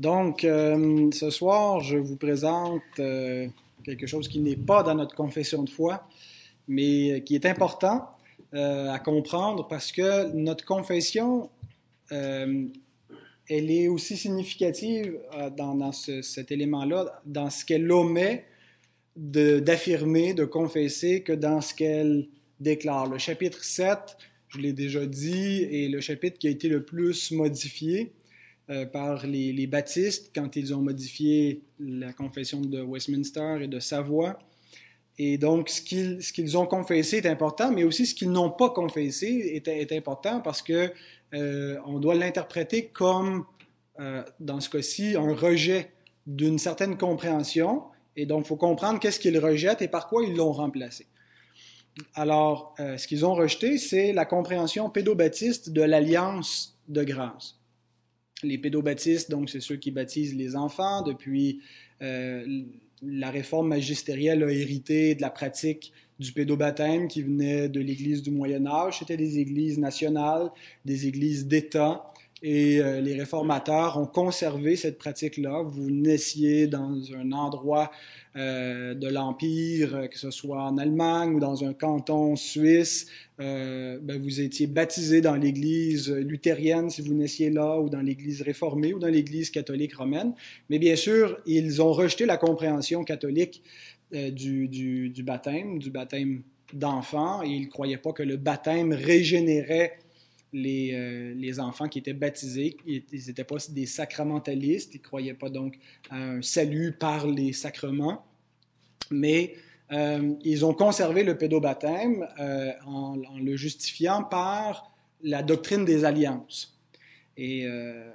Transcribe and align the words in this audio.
Donc, 0.00 0.44
euh, 0.44 1.10
ce 1.12 1.28
soir, 1.28 1.80
je 1.80 1.98
vous 1.98 2.16
présente 2.16 2.80
euh, 2.98 3.46
quelque 3.84 4.06
chose 4.06 4.28
qui 4.28 4.40
n'est 4.40 4.56
pas 4.56 4.82
dans 4.82 4.94
notre 4.94 5.14
confession 5.14 5.62
de 5.62 5.68
foi, 5.68 6.08
mais 6.68 7.22
qui 7.26 7.34
est 7.34 7.44
important 7.44 8.08
euh, 8.54 8.90
à 8.90 8.98
comprendre 8.98 9.68
parce 9.68 9.92
que 9.92 10.32
notre 10.32 10.64
confession, 10.64 11.50
elle 12.10 12.70
est 13.70 13.88
aussi 13.88 14.16
significative 14.16 15.18
dans, 15.54 15.92
cet 15.92 16.50
élément-là, 16.50 17.20
dans 17.26 17.50
ce 17.50 17.66
qu'elle 17.66 17.92
omet 17.92 18.46
d'affirmer, 19.16 20.32
de, 20.32 20.42
de 20.42 20.44
confesser, 20.46 21.22
que 21.22 21.34
dans 21.34 21.60
ce 21.60 21.74
qu'elle 21.74 22.26
déclare. 22.58 23.06
Le 23.06 23.18
chapitre 23.18 23.62
7, 23.62 23.98
je 24.48 24.58
l'ai 24.58 24.72
déjà 24.72 25.04
dit, 25.04 25.62
est 25.70 25.88
le 25.88 26.00
chapitre 26.00 26.38
qui 26.38 26.48
a 26.48 26.50
été 26.50 26.68
le 26.68 26.84
plus 26.84 27.32
modifié 27.32 28.12
euh, 28.70 28.86
par 28.86 29.26
les, 29.26 29.66
baptistes 29.66 30.30
quand 30.32 30.54
ils 30.54 30.72
ont 30.72 30.80
modifié 30.80 31.60
la 31.80 32.12
confession 32.12 32.60
de 32.60 32.80
Westminster 32.80 33.56
et 33.62 33.66
de 33.66 33.80
Savoie. 33.80 34.38
Et 35.18 35.38
donc, 35.38 35.68
ce 35.68 35.82
qu'ils, 35.82 36.22
ce 36.22 36.32
qu'ils 36.32 36.56
ont 36.56 36.66
confessé 36.66 37.16
est 37.16 37.26
important, 37.26 37.72
mais 37.72 37.82
aussi 37.82 38.06
ce 38.06 38.14
qu'ils 38.14 38.30
n'ont 38.30 38.50
pas 38.50 38.70
confessé 38.70 39.26
est, 39.26 39.66
est 39.66 39.90
important 39.90 40.40
parce 40.40 40.62
que 40.62 40.92
euh, 41.34 41.78
on 41.84 41.98
doit 41.98 42.14
l'interpréter 42.14 42.86
comme, 42.86 43.44
euh, 43.98 44.22
dans 44.38 44.60
ce 44.60 44.70
cas-ci, 44.70 45.16
un 45.16 45.34
rejet 45.34 45.90
d'une 46.28 46.58
certaine 46.60 46.96
compréhension. 46.96 47.82
Et 48.14 48.24
donc, 48.24 48.44
il 48.44 48.46
faut 48.46 48.56
comprendre 48.56 49.00
qu'est-ce 49.00 49.18
qu'ils 49.18 49.38
rejettent 49.40 49.82
et 49.82 49.88
par 49.88 50.06
quoi 50.06 50.22
ils 50.22 50.36
l'ont 50.36 50.52
remplacé. 50.52 51.08
Alors, 52.14 52.76
ce 52.78 53.04
qu'ils 53.08 53.26
ont 53.26 53.34
rejeté, 53.34 53.78
c'est 53.78 54.12
la 54.12 54.24
compréhension 54.24 54.90
pédobaptiste 54.90 55.70
de 55.70 55.82
l'alliance 55.82 56.78
de 56.86 57.02
grâce 57.02 57.59
les 58.42 58.58
pédobaptistes, 58.58 59.30
donc 59.30 59.50
c'est 59.50 59.60
ceux 59.60 59.76
qui 59.76 59.90
baptisent 59.90 60.34
les 60.34 60.56
enfants. 60.56 61.02
Depuis 61.02 61.60
euh, 62.02 62.62
la 63.02 63.30
réforme 63.30 63.68
magistérielle 63.68 64.42
a 64.42 64.50
hérité 64.50 65.14
de 65.14 65.22
la 65.22 65.30
pratique 65.30 65.92
du 66.18 66.32
pédobaptême 66.32 67.08
qui 67.08 67.22
venait 67.22 67.68
de 67.68 67.80
l'Église 67.80 68.22
du 68.22 68.30
Moyen 68.30 68.66
Âge. 68.66 68.98
C'était 68.98 69.16
des 69.16 69.38
églises 69.38 69.78
nationales, 69.78 70.50
des 70.84 71.06
églises 71.06 71.46
d'État. 71.46 72.04
Et 72.42 72.80
euh, 72.80 73.00
les 73.00 73.14
réformateurs 73.14 73.98
ont 73.98 74.06
conservé 74.06 74.76
cette 74.76 74.98
pratique-là. 74.98 75.62
Vous 75.62 75.90
naissiez 75.90 76.66
dans 76.66 76.98
un 77.14 77.32
endroit 77.32 77.90
euh, 78.36 78.94
de 78.94 79.08
l'Empire, 79.08 80.08
que 80.08 80.18
ce 80.18 80.30
soit 80.30 80.62
en 80.62 80.78
Allemagne 80.78 81.34
ou 81.34 81.40
dans 81.40 81.64
un 81.64 81.72
canton 81.72 82.36
suisse, 82.36 83.08
euh, 83.40 83.98
ben, 84.00 84.22
vous 84.22 84.40
étiez 84.40 84.66
baptisé 84.66 85.20
dans 85.20 85.34
l'Église 85.34 86.10
luthérienne 86.10 86.90
si 86.90 87.02
vous 87.02 87.14
naissiez 87.14 87.50
là, 87.50 87.80
ou 87.80 87.88
dans 87.88 88.00
l'Église 88.00 88.42
réformée, 88.42 88.92
ou 88.92 88.98
dans 88.98 89.08
l'Église 89.08 89.50
catholique 89.50 89.94
romaine. 89.96 90.34
Mais 90.68 90.78
bien 90.78 90.94
sûr, 90.94 91.38
ils 91.44 91.82
ont 91.82 91.92
rejeté 91.92 92.24
la 92.24 92.36
compréhension 92.36 93.02
catholique 93.02 93.62
euh, 94.14 94.30
du, 94.30 94.68
du, 94.68 95.22
baptême, 95.22 95.78
du 95.78 95.90
baptême 95.90 96.42
d'enfant, 96.72 97.42
et 97.42 97.48
ils 97.48 97.62
ne 97.62 97.70
croyaient 97.70 97.96
pas 97.96 98.12
que 98.12 98.22
le 98.22 98.36
baptême 98.36 98.92
régénérait 98.92 99.98
les, 100.52 101.34
les, 101.34 101.60
enfants 101.60 101.88
qui 101.88 101.98
étaient 101.98 102.12
baptisés. 102.12 102.76
Ils 102.86 103.04
n'étaient 103.12 103.44
pas 103.44 103.56
des 103.68 103.86
sacramentalistes, 103.86 104.94
ils 104.94 104.98
ne 104.98 105.02
croyaient 105.02 105.34
pas 105.34 105.50
donc 105.50 105.78
à 106.10 106.16
un 106.16 106.42
salut 106.42 106.92
par 106.92 107.26
les 107.26 107.52
sacrements, 107.52 108.24
mais 109.10 109.54
euh, 109.92 110.34
ils 110.44 110.64
ont 110.64 110.72
conservé 110.72 111.24
le 111.24 111.36
pédobaptême 111.36 112.26
euh, 112.38 112.72
en, 112.86 113.16
le 113.16 113.56
justifiant 113.56 114.22
par 114.22 114.92
la 115.22 115.42
doctrine 115.42 115.84
des 115.84 116.04
alliances. 116.04 116.78
Et 117.36 117.66
euh, 117.66 118.10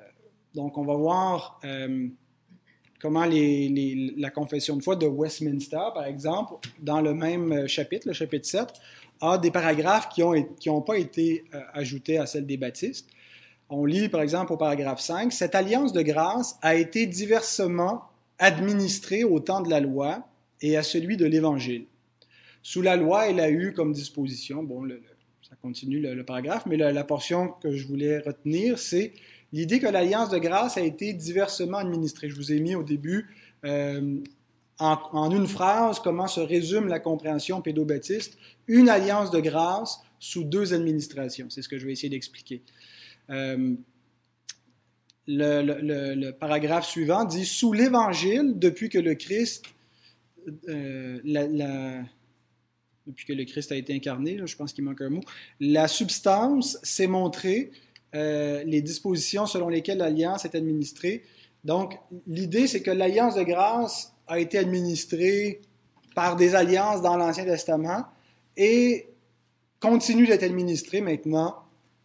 donc, 0.53 0.77
on 0.77 0.85
va 0.85 0.95
voir 0.95 1.59
comment 3.01 3.25
la 3.25 4.29
confession 4.29 4.77
de 4.77 4.83
foi 4.83 4.95
de 4.95 5.05
Westminster, 5.05 5.81
par 5.93 6.05
exemple, 6.05 6.55
dans 6.79 7.01
le 7.01 7.13
même 7.13 7.67
chapitre, 7.67 8.07
le 8.07 8.13
chapitre 8.13 8.47
7, 8.47 8.67
a 9.21 9.37
des 9.37 9.51
paragraphes 9.51 10.09
qui 10.09 10.21
n'ont 10.21 10.43
qui 10.59 10.69
ont 10.69 10.81
pas 10.81 10.97
été 10.97 11.43
ajoutés 11.73 12.17
à 12.17 12.25
celle 12.25 12.45
des 12.45 12.57
baptistes. 12.57 13.07
On 13.69 13.85
lit, 13.85 14.09
par 14.09 14.21
exemple, 14.21 14.53
au 14.53 14.57
paragraphe 14.57 15.01
5, 15.01 15.33
Cette 15.33 15.55
alliance 15.55 15.91
de 15.91 16.01
grâce 16.01 16.57
a 16.61 16.75
été 16.75 17.07
diversement 17.07 18.03
administrée 18.37 19.23
au 19.23 19.39
temps 19.39 19.61
de 19.61 19.69
la 19.69 19.79
loi 19.79 20.27
et 20.61 20.77
à 20.77 20.83
celui 20.83 21.17
de 21.17 21.25
l'Évangile. 21.25 21.85
Sous 22.61 22.81
la 22.81 22.95
loi, 22.95 23.29
elle 23.29 23.39
a 23.39 23.49
eu 23.49 23.73
comme 23.73 23.91
disposition, 23.91 24.63
bon, 24.63 24.87
ça 25.47 25.55
continue 25.61 25.99
le, 25.99 26.23
paragraphe, 26.23 26.65
mais 26.65 26.77
la, 26.77 27.03
portion 27.03 27.49
que 27.61 27.71
je 27.71 27.87
voulais 27.87 28.19
retenir, 28.19 28.79
c'est 28.79 29.13
l'idée 29.53 29.79
que 29.79 29.87
l'alliance 29.87 30.29
de 30.29 30.37
grâce 30.37 30.77
a 30.77 30.81
été 30.81 31.13
diversement 31.13 31.77
administrée. 31.77 32.29
Je 32.29 32.35
vous 32.35 32.51
ai 32.51 32.59
mis 32.59 32.75
au 32.75 32.83
début 32.83 33.27
euh, 33.65 34.17
en, 34.79 35.31
une 35.31 35.47
phrase 35.47 35.99
comment 35.99 36.27
se 36.27 36.41
résume 36.41 36.87
la 36.87 36.99
compréhension 36.99 37.61
pédobaptiste, 37.61 38.37
une 38.67 38.89
alliance 38.89 39.31
de 39.31 39.39
grâce 39.39 39.99
sous 40.19 40.43
deux 40.43 40.73
administrations. 40.73 41.47
C'est 41.49 41.61
ce 41.61 41.69
que 41.69 41.77
je 41.77 41.85
vais 41.85 41.93
essayer 41.93 42.09
d'expliquer. 42.09 42.61
Euh, 43.29 43.75
le, 45.27 46.31
paragraphe 46.31 46.87
suivant 46.87 47.25
dit 47.25 47.45
Sous 47.45 47.73
l'Évangile, 47.73 48.53
depuis 48.57 48.89
que 48.89 48.99
le 48.99 49.15
Christ, 49.15 49.65
euh, 50.67 51.19
depuis 53.07 53.25
que 53.25 53.33
le 53.33 53.45
Christ 53.45 53.71
a 53.71 53.75
été 53.75 53.93
incarné, 53.93 54.39
je 54.45 54.55
pense 54.55 54.73
qu'il 54.73 54.83
manque 54.83 55.01
un 55.01 55.09
mot, 55.09 55.21
la 55.59 55.87
substance 55.87 56.77
s'est 56.83 57.07
montrée, 57.07 57.71
euh, 58.13 58.63
les 58.65 58.81
dispositions 58.81 59.45
selon 59.45 59.69
lesquelles 59.69 59.97
l'alliance 59.97 60.45
est 60.45 60.55
administrée. 60.55 61.23
Donc, 61.63 61.97
l'idée, 62.27 62.67
c'est 62.67 62.81
que 62.81 62.91
l'alliance 62.91 63.35
de 63.35 63.43
grâce 63.43 64.14
a 64.27 64.39
été 64.39 64.57
administrée 64.57 65.61
par 66.15 66.35
des 66.35 66.55
alliances 66.55 67.01
dans 67.01 67.17
l'Ancien 67.17 67.45
Testament 67.45 68.05
et 68.57 69.07
continue 69.79 70.27
d'être 70.27 70.43
administrée 70.43 71.01
maintenant 71.01 71.55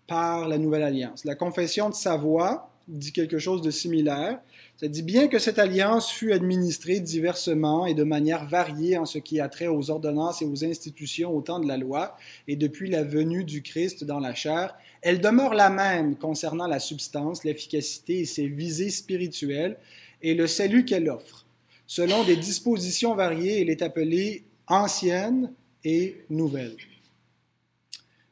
par 0.06 0.48
la 0.48 0.58
Nouvelle 0.58 0.82
Alliance. 0.82 1.24
La 1.24 1.36
confession 1.36 1.88
de 1.88 1.94
Savoie 1.94 2.70
dit 2.88 3.12
quelque 3.12 3.38
chose 3.38 3.62
de 3.62 3.70
similaire. 3.70 4.40
Ça 4.76 4.88
dit 4.88 5.02
bien 5.02 5.28
que 5.28 5.38
cette 5.38 5.58
alliance 5.58 6.10
fut 6.10 6.32
administrée 6.32 7.00
diversement 7.00 7.86
et 7.86 7.94
de 7.94 8.02
manière 8.02 8.46
variée 8.46 8.98
en 8.98 9.04
ce 9.04 9.18
qui 9.18 9.40
a 9.40 9.48
trait 9.48 9.68
aux 9.68 9.90
ordonnances 9.90 10.42
et 10.42 10.46
aux 10.46 10.64
institutions 10.64 11.34
au 11.34 11.40
temps 11.42 11.60
de 11.60 11.68
la 11.68 11.76
loi 11.76 12.16
et 12.48 12.56
depuis 12.56 12.90
la 12.90 13.04
venue 13.04 13.44
du 13.44 13.62
Christ 13.62 14.04
dans 14.04 14.18
la 14.18 14.34
chair, 14.34 14.74
elle 15.02 15.20
demeure 15.20 15.54
la 15.54 15.70
même 15.70 16.16
concernant 16.16 16.66
la 16.66 16.80
substance, 16.80 17.44
l'efficacité 17.44 18.20
et 18.20 18.24
ses 18.24 18.48
visées 18.48 18.90
spirituelles 18.90 19.76
et 20.22 20.34
le 20.34 20.46
salut 20.46 20.84
qu'elle 20.84 21.08
offre. 21.08 21.46
Selon 21.90 22.22
des 22.22 22.36
dispositions 22.36 23.16
variées, 23.16 23.62
elle 23.62 23.68
est 23.68 23.82
appelée 23.82 24.44
ancienne 24.68 25.52
et 25.82 26.18
nouvelle. 26.30 26.76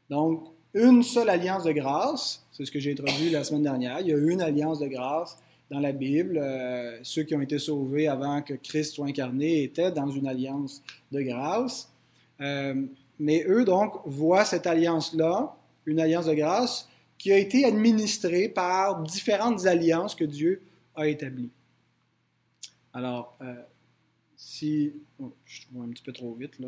Donc, 0.09 0.45
une 0.75 1.03
seule 1.03 1.29
alliance 1.29 1.65
de 1.65 1.73
grâce, 1.73 2.47
c'est 2.53 2.65
ce 2.65 2.71
que 2.71 2.79
j'ai 2.79 2.93
introduit 2.93 3.31
la 3.31 3.43
semaine 3.43 3.65
dernière, 3.65 3.99
il 3.99 4.07
y 4.07 4.13
a 4.13 4.17
une 4.17 4.41
alliance 4.43 4.79
de 4.79 4.87
grâce 4.87 5.39
dans 5.73 5.81
la 5.81 5.91
Bible. 5.91 6.39
Euh, 6.41 7.01
ceux 7.03 7.25
qui 7.25 7.35
ont 7.35 7.41
été 7.41 7.59
sauvés 7.59 8.07
avant 8.07 8.43
que 8.43 8.55
Christ 8.55 8.95
soit 8.95 9.07
incarné 9.07 9.65
étaient 9.65 9.91
dans 9.91 10.09
une 10.09 10.29
alliance 10.29 10.81
de 11.11 11.21
grâce. 11.23 11.91
Euh, 12.41 12.87
mais 13.19 13.45
eux, 13.49 13.65
donc, 13.65 13.95
voient 14.07 14.45
cette 14.45 14.69
alliance-là, 14.69 15.53
une 15.85 15.99
alliance 15.99 16.27
de 16.27 16.35
grâce, 16.35 16.89
qui 17.19 17.33
a 17.33 17.37
été 17.37 17.65
administrée 17.65 18.49
par 18.49 19.03
différentes 19.03 19.67
alliances 19.67 20.15
que 20.15 20.25
Dieu 20.25 20.63
a 20.95 21.09
établies. 21.09 21.51
Alors, 22.99 23.37
euh, 23.43 23.55
si... 24.37 24.93
Oh, 25.21 25.33
je 25.47 25.63
trouve 25.63 25.85
un 25.85 25.89
petit 25.91 26.03
peu 26.03 26.13
trop 26.13 26.35
vite, 26.35 26.59
là. 26.59 26.67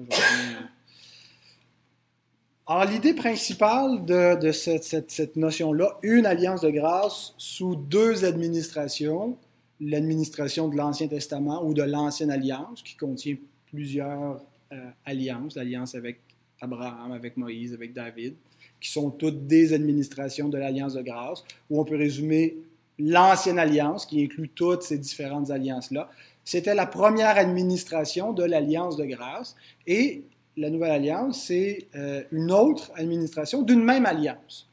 Alors, 2.69 2.85
l'idée 2.85 3.15
principale 3.15 4.05
de, 4.05 4.53
cette, 4.53 5.35
notion-là, 5.35 5.99
une 6.05 6.27
alliance 6.27 6.61
de 6.61 6.71
grâce 6.71 7.35
sous 7.37 7.75
deux 7.75 8.25
administrations, 8.25 9.37
l'administration 9.81 10.69
de 10.69 10.77
l'Ancien 10.77 11.09
Testament 11.09 11.65
ou 11.67 11.75
de 11.75 11.83
l'Ancienne 11.83 12.31
Alliance, 12.31 12.81
qui 12.85 12.95
contient 12.95 13.35
plusieurs 13.67 14.41
euh, 14.73 14.91
alliances, 15.05 15.57
l'alliance 15.57 15.97
avec 15.97 16.21
Abraham, 16.61 17.11
avec 17.11 17.37
Moïse, 17.37 17.75
avec 17.75 17.93
David, 17.93 18.37
qui 18.81 18.93
sont 18.93 19.11
toutes 19.11 19.49
des 19.49 19.73
administrations 19.73 20.49
de 20.49 20.59
l'Alliance 20.59 20.95
de 20.95 21.03
grâce, 21.03 21.43
où 21.71 21.81
on 21.81 21.85
peut 21.85 21.97
résumer 21.97 22.57
l'Ancienne 23.01 23.59
Alliance, 23.59 24.07
qui 24.07 24.23
inclut 24.23 24.51
toutes 24.51 24.83
ces 24.83 24.99
différentes 24.99 25.51
alliances-là. 25.51 26.11
C'était 26.51 26.75
la 26.75 26.87
première 26.87 27.39
administration 27.39 28.33
de 28.33 28.43
l'Alliance 28.43 28.97
de 28.97 29.05
grâce, 29.05 29.55
et 29.87 30.25
la 30.57 30.69
Nouvelle 30.69 30.91
Alliance, 30.91 31.45
c'est 31.45 31.87
euh, 31.95 32.25
une 32.33 32.51
autre 32.51 32.91
administration 32.97 33.63
d'une 33.63 33.85
même 33.85 34.05
alliance. 34.05 34.69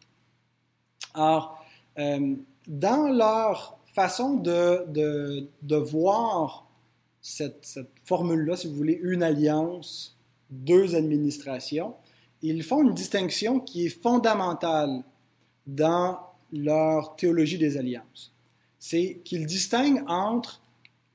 Alors, 1.14 1.64
euh, 2.00 2.34
dans 2.68 3.10
leur 3.10 3.78
façon 3.94 4.38
de, 4.38 5.76
voir 5.76 6.68
cette, 7.22 7.80
formule-là, 8.06 8.56
si 8.56 8.66
vous 8.68 8.76
voulez, 8.76 9.00
une 9.04 9.22
alliance, 9.22 10.18
deux 10.50 10.96
administrations, 10.96 11.94
ils 12.42 12.64
font 12.64 12.82
une 12.82 12.96
distinction 12.96 13.60
qui 13.60 13.86
est 13.86 14.02
fondamentale 14.02 15.04
dans 15.68 16.18
leur 16.52 17.16
théologie 17.18 17.60
des 17.60 17.78
alliances. 17.78 18.34
c'est 18.80 19.22
qu'il 19.24 19.46
distingue 19.46 20.04
entre 20.08 20.64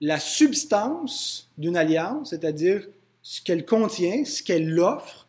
la 0.02 0.18
substance 0.18 1.48
d'une 1.56 1.76
alliance, 1.76 2.30
c'est-à-dire 2.30 2.86
ce 3.22 3.40
qu'elle 3.40 3.64
contient, 3.64 4.24
ce 4.24 4.42
qu'elle 4.42 4.78
offre, 4.80 5.28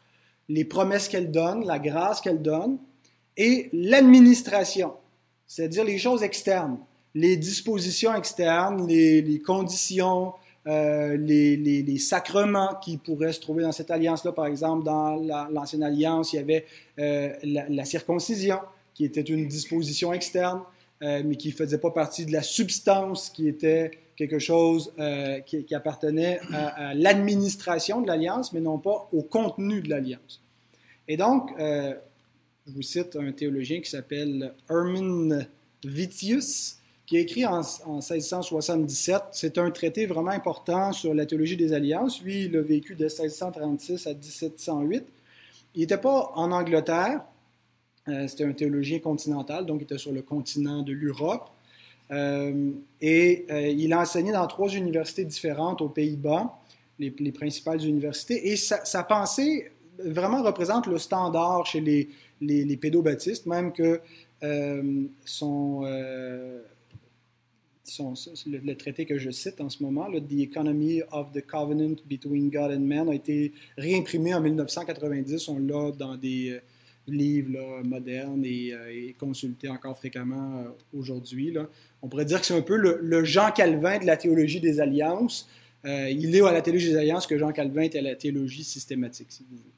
les 0.50 0.66
promesses 0.66 1.08
qu'elle 1.08 1.31
donne, 1.31 1.64
la 1.64 1.78
grâce 1.78 2.20
qu'elle 2.20 2.42
donne, 2.42 2.80
et 3.38 3.70
l'administration, 3.72 4.94
c'est-à-dire 5.46 5.84
les 5.84 6.00
choses 6.00 6.24
externes, 6.24 6.80
les 7.14 7.38
dispositions 7.38 8.16
externes, 8.16 8.88
les, 8.88 9.40
conditions, 9.46 10.34
euh, 10.66 11.18
les, 11.18 11.98
sacrements 12.00 12.74
qui 12.81 12.98
pourraient 12.98 13.34
se 13.34 13.42
trouver 13.42 13.62
dans 13.62 13.72
cette 13.72 13.92
alliance-là. 13.92 14.31
Par 14.31 14.48
exemple, 14.48 14.84
dans 14.84 15.16
l'ancienne 15.52 15.84
alliance, 15.84 16.34
il 16.34 16.38
y 16.38 16.40
avait 16.40 16.66
euh, 16.98 17.31
la, 17.44 17.86
circoncision, 17.86 18.58
qui 18.96 19.06
était 19.06 19.22
une 19.22 19.48
disposition 19.48 20.14
externe, 20.14 20.62
euh, 21.04 21.22
mais 21.24 21.36
qui 21.36 21.50
ne 21.50 21.54
faisait 21.54 21.78
pas 21.78 21.92
partie 21.92 22.25
de 22.25 22.31
la 22.31 22.42
substance, 22.42 23.30
qui 23.30 23.48
était 23.48 23.92
quelque 24.15 24.39
chose 24.39 24.94
qui, 25.45 25.75
appartenait 25.75 26.39
à 26.51 26.94
l'administration 26.94 28.01
de 28.01 28.07
l'alliance, 28.07 28.54
mais 28.54 28.62
non 28.62 28.77
pas 28.77 29.10
au 29.12 29.24
contenu 29.24 29.81
de 29.81 29.89
l'alliance. 29.89 30.42
Et 31.07 31.18
donc, 31.18 31.51
je 31.57 31.95
vous 32.68 32.81
cite 32.81 33.15
un 33.15 33.31
théologien 33.31 33.81
qui 33.81 33.89
s'appelle 33.89 34.54
Herman 34.69 35.48
Vitius, 35.83 36.77
qui 37.06 37.18
a 37.18 37.19
écrit 37.19 37.45
en, 37.45 37.62
1677. 37.62 39.21
C'est 39.31 39.57
un 39.57 39.71
traité 39.71 40.06
vraiment 40.06 40.31
important 40.31 40.94
sur 40.94 41.13
la 41.13 41.25
théologie 41.25 41.57
des 41.57 41.74
alliances. 41.74 42.21
Lui, 42.21 42.45
il 42.45 42.56
a 42.56 42.62
vécu 42.62 42.95
de 42.95 43.04
1636 43.04 44.07
à 44.07 44.13
1708. 44.13 45.04
Il 45.75 45.81
n'était 45.81 45.98
pas 45.98 46.31
en 46.36 46.51
Angleterre. 46.51 47.21
Euh, 48.07 48.27
c'était 48.27 48.45
un 48.45 48.54
théologien 48.54 49.00
continental, 49.00 49.65
donc 49.65 49.81
il 49.81 49.83
était 49.83 49.98
sur 49.98 50.12
le 50.12 50.21
continent 50.21 50.81
de 50.81 50.92
l'Europe. 50.92 51.50
Euh, 52.12 52.72
et 53.02 53.46
euh, 53.50 53.68
il 53.68 53.94
a 53.94 54.02
enseigné 54.02 54.32
dans 54.32 54.46
trois 54.48 54.70
universités 54.70 55.26
différentes 55.26 55.82
aux 55.82 55.90
Pays-Bas, 55.90 56.60
les, 57.00 57.32
principales 57.32 57.84
universités. 57.86 58.50
Et 58.52 58.56
sa, 58.56 59.04
pensée 59.04 59.72
vraiment 60.00 60.44
représente 60.44 60.88
le 60.88 60.98
standard 60.98 61.66
chez 61.66 61.82
les, 61.82 62.10
les, 62.40 62.78
pédobaptistes, 62.78 63.46
même 63.46 63.72
que 63.72 64.00
son 65.26 65.82
le, 68.46 68.74
traité 68.76 69.06
que 69.06 69.18
je 69.18 69.30
cite 69.32 69.60
en 69.60 69.70
ce 69.70 69.84
moment, 69.84 70.08
le 70.08 70.22
The 70.22 70.40
Economy 70.40 71.02
of 71.12 71.32
the 71.32 71.46
Covenant 71.46 71.96
Between 72.06 72.50
God 72.50 72.72
and 72.72 72.82
Man, 72.82 73.10
a 73.10 73.16
été 73.16 73.54
réimprimé 73.78 74.34
en 74.34 74.42
1990. 74.42 75.48
On 75.50 75.60
l'a 75.60 75.92
dans 75.92 76.16
des 76.16 76.60
euh, 77.08 77.12
livres 77.12 77.82
modernes 77.84 78.44
euh, 78.46 78.90
et, 78.90 79.16
consulté 79.20 79.70
encore 79.70 79.98
fréquemment 79.98 80.60
euh, 80.60 80.98
aujourd'hui. 80.98 81.56
On 82.02 82.08
pourrait 82.08 82.26
dire 82.26 82.40
que 82.40 82.46
c'est 82.46 82.58
un 82.58 82.62
peu 82.62 82.76
le, 82.76 83.24
Jean 83.24 83.52
Calvin 83.52 84.00
de 84.00 84.06
la 84.06 84.18
théologie 84.18 84.60
des 84.60 84.80
alliances. 84.80 85.50
il 85.86 86.36
est 86.36 86.42
à 86.42 86.52
la 86.52 86.62
théologie 86.62 86.90
des 86.90 86.98
alliances 86.98 87.28
que 87.28 87.38
Jean 87.38 87.52
Calvin 87.52 87.84
est 87.84 87.96
à 87.96 88.02
la 88.02 88.16
théologie 88.16 88.64
systématique, 88.64 89.28
si 89.32 89.44
vous 89.50 89.58
voulez. 89.58 89.70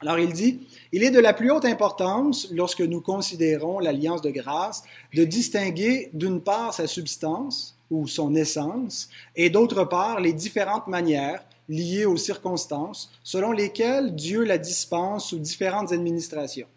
Alors 0.00 0.18
il 0.18 0.30
dit, 0.32 0.60
il 0.92 1.02
est 1.02 1.10
de 1.10 1.20
la 1.20 1.32
plus 1.32 1.50
haute 1.50 1.64
importance, 1.64 2.48
lorsque 2.52 2.82
nous 2.82 3.00
considérons 3.00 3.78
l'alliance 3.78 4.20
de 4.20 4.30
grâce, 4.30 4.82
de 5.14 5.24
distinguer 5.24 6.10
d'une 6.12 6.42
part 6.42 6.74
sa 6.74 6.86
substance 6.86 7.78
ou 7.90 8.06
son 8.06 8.34
essence, 8.34 9.08
et 9.36 9.48
d'autre 9.48 9.84
part 9.84 10.20
les 10.20 10.34
différentes 10.34 10.86
manières 10.86 11.42
liées 11.68 12.04
aux 12.04 12.16
circonstances 12.16 13.10
selon 13.22 13.52
lesquelles 13.52 14.14
Dieu 14.14 14.44
la 14.44 14.58
dispense 14.58 15.28
sous 15.28 15.38
différentes 15.38 15.92
administrations. 15.92 16.68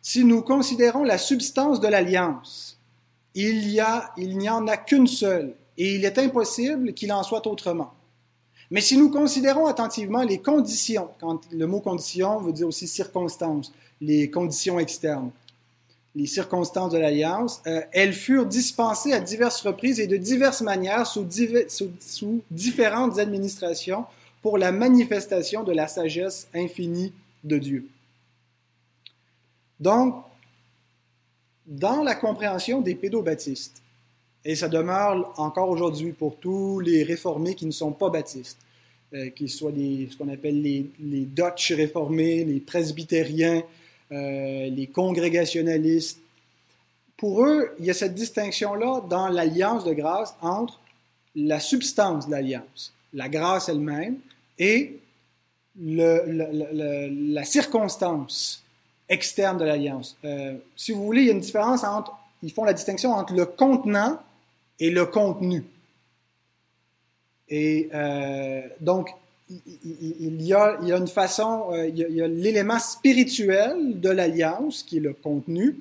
Si 0.00 0.24
nous 0.24 0.42
considérons 0.42 1.04
la 1.04 1.18
substance 1.18 1.80
de 1.80 1.88
l'alliance, 1.88 2.78
il 3.34 3.68
y 3.68 3.80
a, 3.80 4.12
il 4.16 4.36
n'y 4.36 4.50
en 4.50 4.66
a 4.66 4.76
qu'une 4.76 5.06
seule, 5.06 5.54
et 5.78 5.94
il 5.94 6.04
est 6.04 6.18
impossible 6.18 6.92
qu'il 6.92 7.12
en 7.12 7.22
soit 7.22 7.46
autrement. 7.46 7.94
Mais 8.70 8.80
si 8.80 8.96
nous 8.96 9.10
considérons 9.10 9.66
attentivement 9.66 10.22
les 10.22 10.38
conditions, 10.38 11.08
quand 11.20 11.40
le 11.52 11.66
mot 11.66 11.80
condition 11.80 12.40
veut 12.40 12.52
dire 12.52 12.66
aussi 12.66 12.88
circonstances, 12.88 13.72
les 14.00 14.30
conditions 14.30 14.78
externes, 14.78 15.30
les 16.14 16.26
circonstances 16.26 16.92
de 16.92 16.98
l'alliance, 16.98 17.62
euh, 17.66 17.80
elles 17.92 18.12
furent 18.12 18.46
dispensées 18.46 19.12
à 19.12 19.20
diverses 19.20 19.62
reprises 19.62 19.98
et 19.98 20.06
de 20.06 20.16
diverses 20.16 20.60
manières 20.60 21.06
sous, 21.06 21.26
différentes 22.50 23.18
administrations 23.18 24.04
pour 24.42 24.58
la 24.58 24.72
manifestation 24.72 25.62
de 25.62 25.72
la 25.72 25.88
sagesse 25.88 26.48
infinie 26.54 27.12
de 27.44 27.58
Dieu. 27.58 27.88
Donc, 29.80 30.22
dans 31.66 32.02
la 32.02 32.14
compréhension 32.14 32.82
des 32.82 32.94
pédobaptistes, 32.94 33.80
et 34.44 34.56
ça 34.56 34.68
demeure 34.68 35.32
encore 35.38 35.70
aujourd'hui 35.70 36.12
pour 36.12 36.36
tous 36.36 36.80
les 36.80 37.04
réformés 37.04 37.54
qui 37.54 37.64
ne 37.64 37.70
sont 37.70 37.92
pas 37.92 38.10
baptistes, 38.10 38.58
euh, 39.14 39.30
qu'ils 39.30 39.50
soient 39.50 39.72
ce 39.72 40.16
qu'on 40.16 40.28
appelle 40.28 40.60
les 40.60 41.24
Dutch 41.24 41.72
réformés, 41.72 42.44
les 42.44 42.60
presbytériens, 42.60 43.62
euh, 44.12 44.68
les 44.68 44.86
congrégationalistes. 44.86 46.20
Pour 47.16 47.44
eux, 47.44 47.74
il 47.78 47.86
y 47.86 47.90
a 47.90 47.94
cette 47.94 48.14
distinction-là 48.14 49.02
dans 49.08 49.28
l'alliance 49.28 49.84
de 49.84 49.92
grâce 49.92 50.34
entre 50.42 50.80
la 51.34 51.60
substance 51.60 52.26
de 52.26 52.32
l'alliance, 52.32 52.92
la 53.14 53.28
grâce 53.28 53.68
elle-même, 53.68 54.18
et 54.58 54.98
la 55.76 57.44
circonstance 57.44 58.62
externe 59.08 59.58
de 59.58 59.64
l'alliance. 59.64 60.16
Euh, 60.24 60.56
si 60.76 60.92
vous 60.92 61.04
voulez, 61.04 61.22
il 61.22 61.26
y 61.26 61.30
a 61.30 61.32
une 61.32 61.40
différence 61.40 61.84
entre, 61.84 62.12
ils 62.42 62.52
font 62.52 62.64
la 62.64 62.72
distinction 62.72 63.12
entre 63.12 63.34
le 63.34 63.46
contenant 63.46 64.20
et 64.78 64.90
le 64.90 65.06
contenu. 65.06 65.64
Et 67.48 67.88
euh, 67.94 68.62
donc, 68.80 69.10
il 69.84 70.42
y, 70.42 70.54
a, 70.54 70.78
il 70.82 70.88
y 70.88 70.92
a 70.92 70.96
une 70.96 71.08
façon, 71.08 71.68
euh, 71.72 71.88
il 71.88 71.98
y 71.98 72.22
a, 72.22 72.28
l'élément 72.28 72.78
spirituel 72.78 74.00
de 74.00 74.08
l'alliance, 74.08 74.82
qui 74.82 74.98
est 74.98 75.00
le 75.00 75.12
contenu, 75.12 75.80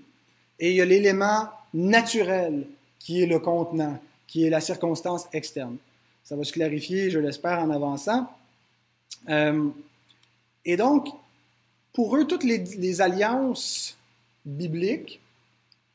et 0.59 0.71
il 0.71 0.75
y 0.75 0.81
a 0.81 0.85
l'élément 0.85 1.49
naturel, 1.73 2.65
qui 2.99 3.21
est 3.21 3.25
le 3.25 3.39
contenant, 3.39 3.99
qui 4.27 4.45
est 4.45 4.49
la 4.49 4.61
circonstance 4.61 5.27
externe. 5.33 5.77
Ça 6.23 6.35
va 6.35 6.43
se 6.43 6.51
clarifier, 6.51 7.09
je 7.09 7.19
l'espère, 7.19 7.59
en 7.59 7.69
avançant. 7.71 8.29
Euh, 9.29 9.69
et 10.65 10.77
donc, 10.77 11.07
pour 11.93 12.15
eux, 12.15 12.25
toutes 12.25 12.43
les, 12.43 12.59
les 12.59 13.01
alliances 13.01 13.97
bibliques, 14.45 15.19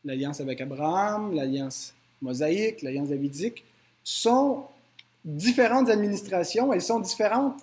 l'alliance 0.04 0.40
avec 0.40 0.60
Abraham, 0.60 1.34
l'alliance 1.34 1.94
mosaïque, 2.22 2.82
l'alliance 2.82 3.08
davidique, 3.08 3.64
sont 4.02 4.64
différentes 5.26 5.90
administrations, 5.90 6.72
elles 6.72 6.82
sont 6.82 7.00
différentes 7.00 7.60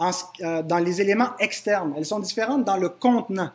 euh, 0.00 0.62
dans 0.62 0.78
les 0.78 1.00
éléments 1.00 1.30
externes, 1.38 1.94
elles 1.96 2.04
sont 2.04 2.18
différentes 2.18 2.64
dans 2.64 2.76
le 2.76 2.88
contenant. 2.88 3.50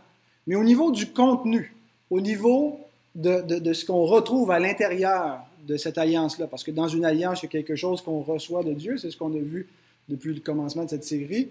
Mais 0.47 0.55
au 0.55 0.63
niveau 0.63 0.91
du 0.91 1.11
contenu, 1.11 1.75
au 2.09 2.21
niveau 2.21 2.79
de, 3.13 3.73
ce 3.73 3.85
qu'on 3.85 4.05
retrouve 4.05 4.49
à 4.49 4.59
l'intérieur 4.59 5.41
de 5.67 5.75
cette 5.77 5.97
alliance-là, 5.97 6.47
parce 6.47 6.63
que 6.63 6.71
dans 6.71 6.87
une 6.87 7.05
alliance, 7.05 7.43
il 7.43 7.45
y 7.45 7.49
a 7.49 7.51
quelque 7.51 7.75
chose 7.75 8.01
qu'on 8.01 8.21
reçoit 8.21 8.63
de 8.63 8.73
Dieu, 8.73 8.97
c'est 8.97 9.11
ce 9.11 9.17
qu'on 9.17 9.33
a 9.35 9.39
vu 9.39 9.67
depuis 10.07 10.33
le 10.33 10.39
commencement 10.39 10.85
de 10.85 10.89
cette 10.89 11.03
série, 11.03 11.49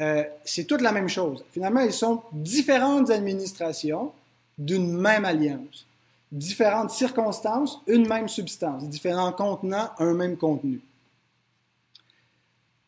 euh, 0.00 0.22
c'est 0.44 0.64
toute 0.64 0.80
la 0.80 0.92
même 0.92 1.08
chose. 1.08 1.44
Finalement, 1.50 1.80
elles 1.80 1.92
sont 1.92 2.22
différentes 2.32 3.10
administrations 3.10 4.12
d'une 4.56 4.96
même 4.96 5.24
alliance 5.24 5.86
différentes 6.32 6.90
circonstances, 6.90 7.80
une 7.86 8.06
même 8.06 8.28
substance, 8.28 8.88
différents 8.88 9.32
contenants, 9.32 9.90
un 9.98 10.14
même 10.14 10.36
contenu. 10.36 10.80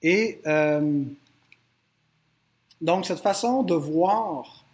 Et 0.02 0.40
euh, 0.46 1.04
donc, 2.80 3.06
cette 3.06 3.20
façon 3.20 3.62
de 3.62 3.74
voir 3.74 4.64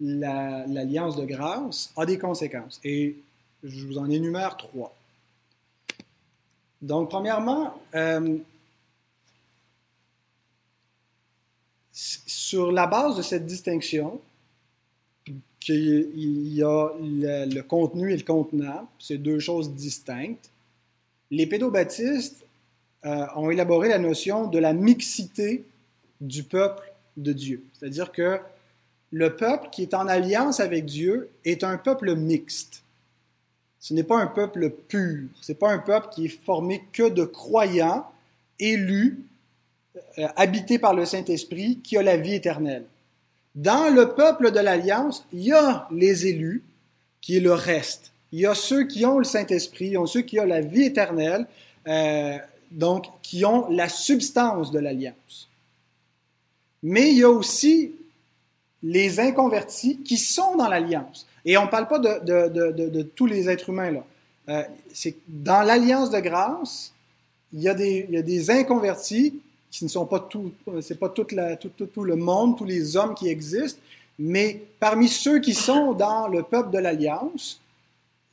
l'alliance 0.00 1.16
de 1.16 1.24
grâce 1.24 1.92
a 1.96 2.06
des 2.06 2.18
conséquences. 2.18 2.80
Et 2.84 3.16
je 3.62 3.86
vous 3.86 3.98
en 3.98 4.10
énumère 4.10 4.56
trois. 4.56 4.94
Donc, 6.82 7.10
premièrement, 7.10 7.80
euh, 7.94 8.38
sur 11.92 12.72
la 12.72 12.86
base 12.86 13.16
de 13.16 13.22
cette 13.22 13.46
distinction, 13.46 14.20
qu'il 15.60 16.54
y 16.54 16.62
a 16.62 16.88
le, 16.98 17.60
contenu 17.60 18.12
et 18.12 18.16
le 18.16 18.24
contenant, 18.24 18.88
c'est 18.98 19.18
deux 19.18 19.38
choses 19.38 19.70
distinctes. 19.74 20.50
Les 21.30 21.46
pédobaptistes 21.46 22.44
euh, 23.04 23.26
ont 23.36 23.50
élaboré 23.50 23.88
la 23.88 23.98
notion 23.98 24.46
de 24.46 24.58
la 24.58 24.72
mixité 24.72 25.64
du 26.20 26.42
peuple 26.42 26.92
de 27.16 27.32
Dieu. 27.32 27.64
C'est-à-dire 27.72 28.12
que 28.12 28.40
le 29.10 29.36
peuple 29.36 29.68
qui 29.72 29.82
est 29.82 29.94
en 29.94 30.06
alliance 30.06 30.60
avec 30.60 30.84
Dieu 30.84 31.30
est 31.44 31.64
un 31.64 31.76
peuple 31.76 32.14
mixte. 32.14 32.82
Ce 33.80 33.94
n'est 33.94 34.04
pas 34.04 34.18
un 34.18 34.26
peuple 34.26 34.70
pur. 34.70 35.28
Ce 35.40 35.52
n'est 35.52 35.58
pas 35.58 35.72
un 35.72 35.78
peuple 35.78 36.08
qui 36.12 36.26
est 36.26 36.44
formé 36.44 36.84
que 36.92 37.08
de 37.08 37.24
croyants 37.24 38.06
élus, 38.58 39.24
euh, 40.18 40.28
habités 40.36 40.78
par 40.78 40.94
le 40.94 41.06
Saint-Esprit, 41.06 41.80
qui 41.82 41.96
a 41.96 42.02
la 42.02 42.18
vie 42.18 42.34
éternelle. 42.34 42.84
Dans 43.54 43.92
le 43.92 44.10
peuple 44.14 44.52
de 44.52 44.60
l'Alliance, 44.60 45.24
il 45.32 45.40
y 45.40 45.52
a 45.52 45.88
les 45.90 46.26
élus, 46.26 46.62
qui 47.20 47.36
est 47.36 47.40
le 47.40 47.52
reste. 47.52 48.12
Il 48.32 48.40
y 48.40 48.46
a 48.46 48.54
ceux 48.54 48.84
qui 48.84 49.04
ont 49.04 49.18
le 49.18 49.24
Saint-Esprit, 49.24 49.86
il 49.86 49.92
y 49.92 49.96
a 49.96 50.06
ceux 50.06 50.22
qui 50.22 50.38
ont 50.38 50.44
la 50.44 50.60
vie 50.60 50.84
éternelle, 50.84 51.46
euh, 51.88 52.38
donc 52.70 53.06
qui 53.22 53.44
ont 53.44 53.68
la 53.68 53.88
substance 53.88 54.70
de 54.70 54.78
l'alliance. 54.78 55.48
Mais 56.82 57.10
il 57.10 57.18
y 57.18 57.24
a 57.24 57.30
aussi 57.30 57.92
les 58.82 59.20
inconvertis 59.20 59.98
qui 59.98 60.16
sont 60.16 60.56
dans 60.56 60.68
l'alliance. 60.68 61.26
Et 61.44 61.56
on 61.56 61.64
ne 61.64 61.70
parle 61.70 61.88
pas 61.88 61.98
de, 61.98 63.02
tous 63.02 63.26
les 63.26 63.48
êtres 63.48 63.68
humains 63.68 63.90
là. 63.90 64.04
Euh, 64.48 64.62
c'est 64.92 65.16
dans 65.28 65.62
l'alliance 65.62 66.10
de 66.10 66.18
grâce, 66.18 66.92
il 67.52 67.60
y, 67.60 67.68
a 67.68 67.74
des, 67.74 68.06
il 68.08 68.14
y, 68.14 68.18
a 68.18 68.22
des, 68.22 68.50
inconvertis 68.50 69.38
qui 69.70 69.84
ne 69.84 69.88
sont 69.88 70.06
pas 70.06 70.18
tout, 70.20 70.52
c'est 70.80 70.98
pas 70.98 71.08
tout, 71.08 71.24
tout, 71.24 72.04
le 72.04 72.16
monde, 72.16 72.56
tous 72.56 72.64
les 72.64 72.96
hommes 72.96 73.14
qui 73.14 73.28
existent, 73.28 73.80
mais 74.18 74.62
parmi 74.80 75.08
ceux 75.08 75.40
qui 75.40 75.54
sont 75.54 75.92
dans 75.92 76.26
le 76.26 76.42
peuple 76.42 76.70
de 76.70 76.78
l'alliance, 76.78 77.60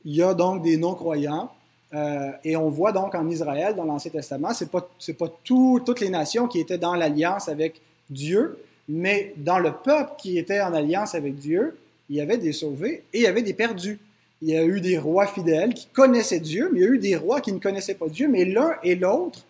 il 0.04 0.16
y 0.16 0.22
a 0.22 0.34
donc 0.34 0.62
des 0.62 0.76
non-croyants. 0.76 1.52
Euh, 1.94 2.32
et 2.44 2.56
on 2.56 2.68
voit 2.68 2.92
donc 2.92 3.14
en 3.14 3.28
Israël, 3.28 3.74
dans 3.74 3.84
l'Ancien 3.84 4.10
Testament, 4.10 4.52
c'est 4.52 4.70
pas 4.70 4.88
pas 5.18 5.32
tout, 5.44 5.80
toutes 5.84 6.00
les 6.00 6.10
nations 6.10 6.46
qui 6.46 6.60
étaient 6.60 6.78
dans 6.78 6.94
l'alliance 6.94 7.48
avec 7.48 7.80
Dieu, 8.10 8.58
mais 8.88 9.32
dans 9.36 9.58
le 9.58 9.72
peuple 9.72 10.12
qui 10.18 10.38
était 10.38 10.60
en 10.60 10.74
alliance 10.74 11.14
avec 11.14 11.36
Dieu, 11.36 11.78
il 12.10 12.16
y 12.16 12.20
avait 12.20 12.38
des 12.38 12.52
sauvés 12.52 13.04
et 13.12 13.18
il 13.18 13.22
y 13.22 13.26
avait 13.26 13.42
des 13.42 13.54
perdus. 13.54 13.98
Il 14.40 14.48
y 14.48 14.56
a 14.56 14.64
eu 14.64 14.80
des 14.80 14.98
rois 14.98 15.26
fidèles 15.26 15.74
qui 15.74 15.88
connaissaient 15.92 16.40
Dieu, 16.40 16.70
mais 16.72 16.80
il 16.80 16.82
y 16.82 16.86
a 16.86 16.90
eu 16.90 16.98
des 16.98 17.16
rois 17.16 17.40
qui 17.40 17.52
ne 17.52 17.58
connaissaient 17.58 17.94
pas 17.94 18.08
Dieu, 18.08 18.28
mais 18.28 18.44
l'un 18.44 18.74
et 18.82 18.94
l'autre 18.94 19.44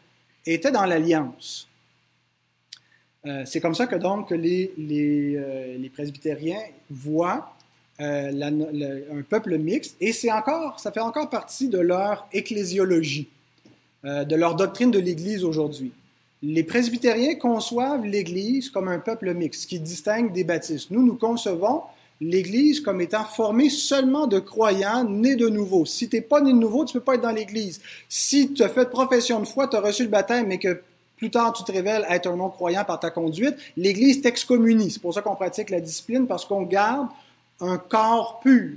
étaient 0.47 0.71
dans 0.71 0.87
l'alliance. 0.87 1.69
Euh, 3.27 3.43
c'est 3.45 3.61
comme 3.61 3.75
ça 3.75 3.87
que 3.87 3.97
donc 3.97 4.31
les, 4.31 4.73
les, 4.79 5.37
euh, 5.37 5.89
presbytériens 5.93 6.63
voient 6.89 7.53
euh, 8.01 9.01
un 9.13 9.23
peuple 9.23 9.59
mixte, 9.59 9.97
et 10.01 10.13
c'est 10.13 10.33
encore, 10.33 10.81
ça 10.81 10.93
fait 10.93 11.01
encore 11.01 11.31
partie 11.31 11.69
de 11.69 11.79
leur 11.79 12.27
ecclésiologie, 12.33 13.29
de 14.05 14.37
leur 14.37 14.55
doctrine 14.55 14.91
de 14.91 14.99
l'Église 14.99 15.45
aujourd'hui. 15.45 15.93
Les 16.43 16.63
presbytériens 16.63 17.35
conçoivent 17.35 18.05
l'Église 18.05 18.71
comme 18.71 18.89
un 18.89 19.01
peuple 19.01 19.35
mixte, 19.35 19.69
qui 19.69 19.81
distingue 19.81 20.33
des 20.33 20.45
baptistes. 20.45 20.93
Nous, 20.93 21.05
nous 21.05 21.17
concevons 21.17 21.83
l'Église 22.21 22.81
comme 22.81 23.01
étant 23.01 23.25
formée 23.25 23.71
seulement 23.71 24.27
de 24.27 24.39
croyants 24.39 25.05
nés 25.05 25.37
de 25.37 25.49
nouveau. 25.49 25.85
Si 25.85 26.09
tu 26.09 26.17
n'es 26.17 26.23
pas 26.23 26.41
né 26.41 26.53
de 26.53 26.59
nouveau, 26.59 26.85
tu 26.85 26.97
ne 26.97 27.01
peux 27.01 27.05
pas 27.05 27.15
être 27.15 27.23
dans 27.23 27.33
l'Église. 27.33 27.81
Si 28.09 28.53
tu 28.53 28.63
as 28.63 28.69
fait 28.69 28.89
profession 28.89 29.41
de 29.41 29.47
foi, 29.47 29.67
tu 29.67 29.77
as 29.77 29.81
reçu 29.81 30.05
le 30.05 30.09
baptême, 30.09 30.47
mais 30.47 30.59
que 30.59 30.81
plus 31.17 31.31
tard 31.31 31.53
tu 31.53 31.65
te 31.65 31.73
révèles 31.73 32.07
être 32.09 32.29
un 32.29 32.37
non-croyant 32.37 32.85
par 32.85 33.01
ta 33.01 33.11
conduite, 33.11 33.57
l'Église 33.77 34.21
t'excommunie. 34.21 34.93
C'est 34.93 35.03
pour 35.03 35.15
ça 35.15 35.23
qu'on 35.23 35.35
pratique 35.35 35.71
la 35.71 35.81
discipline, 35.81 36.27
parce 36.29 36.45
qu'on 36.45 36.63
garde 36.63 37.09
un 37.61 37.79
corps 37.79 38.41
pur. 38.41 38.77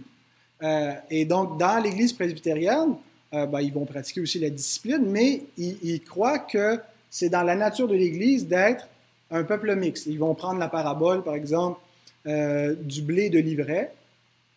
Euh, 0.64 0.94
et 1.10 1.26
donc, 1.26 1.58
dans 1.58 1.82
l'Église 1.84 2.14
presbytérienne, 2.14 2.96
euh, 3.34 3.46
ben, 3.46 3.62
ils 3.62 3.74
vont 3.74 3.86
pratiquer 3.86 4.22
aussi 4.22 4.40
la 4.40 4.50
discipline, 4.50 5.06
mais 5.08 5.44
ils, 5.58 6.02
croient 6.02 6.40
que 6.40 6.80
c'est 7.10 7.30
dans 7.30 7.44
la 7.44 7.56
nature 7.56 7.88
de 7.88 7.96
l'Église 7.96 8.48
d'être 8.48 8.88
un 9.30 9.44
peuple 9.44 9.76
mixte. 9.76 10.06
Ils 10.08 10.20
vont 10.20 10.36
prendre 10.36 10.60
la 10.60 10.68
parabole, 10.68 11.24
par 11.24 11.36
exemple, 11.36 11.80
euh, 12.28 12.76
du 12.76 13.02
blé 13.02 13.30
de 13.30 13.40
l'ivraie, 13.40 13.94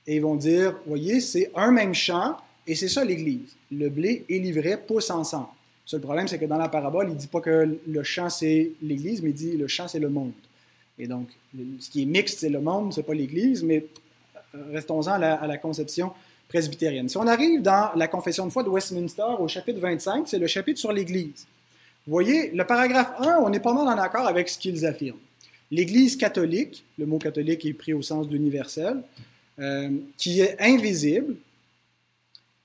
et 0.07 0.17
ils 0.17 0.23
vont 0.23 0.35
dire, 0.35 0.77
voyez, 0.87 1.21
c'est 1.21 1.51
un 1.55 1.71
même 1.71 1.95
champ, 1.95 2.37
et 2.67 2.75
c'est 2.75 2.89
ça 2.89 3.05
l'Église. 3.05 3.57
Le 3.71 3.89
blé 3.89 4.25
et 4.29 4.39
l'ivraie 4.39 4.77
poussent 4.77 5.11
ensemble. 5.11 5.49
Le 5.93 6.01
problème, 6.01 6.27
c'est 6.27 6.39
que 6.39 6.47
dans 6.47 6.59
la 6.59 6.69
parabole, 6.69 7.07
il 7.09 7.15
ne 7.15 7.19
dit 7.19 7.27
pas 7.27 7.41
que 7.41 7.79
le 7.87 8.03
champ, 8.03 8.29
c'est 8.29 8.73
l'Église, 8.83 9.23
mais 9.23 9.31
il 9.31 9.35
dit 9.35 9.57
le 9.57 9.69
champ, 9.69 9.87
c'est 9.87 9.99
le 10.01 10.09
monde. 10.09 10.33
Et 10.99 11.07
donc, 11.07 11.29
ce 11.79 11.91
qui 11.91 12.03
est 12.03 12.07
mixte, 12.07 12.41
c'est 12.41 12.49
le 12.49 12.61
monde, 12.61 12.93
c'est 12.93 13.03
pas 13.03 13.15
l'Église, 13.15 13.63
mais 13.63 13.85
restons-en 14.73 15.13
à, 15.13 15.47
la, 15.47 15.59
conception 15.59 16.13
presbytérienne. 16.49 17.09
Si 17.09 17.17
on 17.17 17.27
arrive 17.27 17.63
dans 17.63 17.91
la 17.95 18.09
confession 18.09 18.47
de 18.47 18.51
foi 18.51 18.63
de 18.63 18.69
Westminster 18.69 19.25
au 19.39 19.49
chapitre 19.49 19.81
25, 19.81 20.29
c'est 20.29 20.39
le 20.39 20.47
chapitre 20.47 20.79
sur 20.79 20.93
l'Église. 20.93 21.47
Vous 22.07 22.13
voyez, 22.13 22.51
le 22.51 22.67
paragraphe 22.67 23.13
1, 23.19 23.39
on 23.41 23.53
est 23.53 23.61
pas 23.61 23.73
mal 23.73 23.87
en 23.87 24.01
accord 24.01 24.27
avec 24.27 24.49
ce 24.49 24.59
qu'ils 24.59 24.85
affirment. 24.85 25.19
L'Église 25.71 26.17
catholique, 26.17 26.85
le 26.99 27.07
mot 27.07 27.19
catholique 27.19 27.65
est 27.65 27.73
pris 27.73 27.95
au 27.95 28.03
sens 28.03 28.29
d'universel, 28.29 29.03
euh, 29.59 29.91
qui 30.17 30.41
est 30.41 30.57
invisible, 30.61 31.37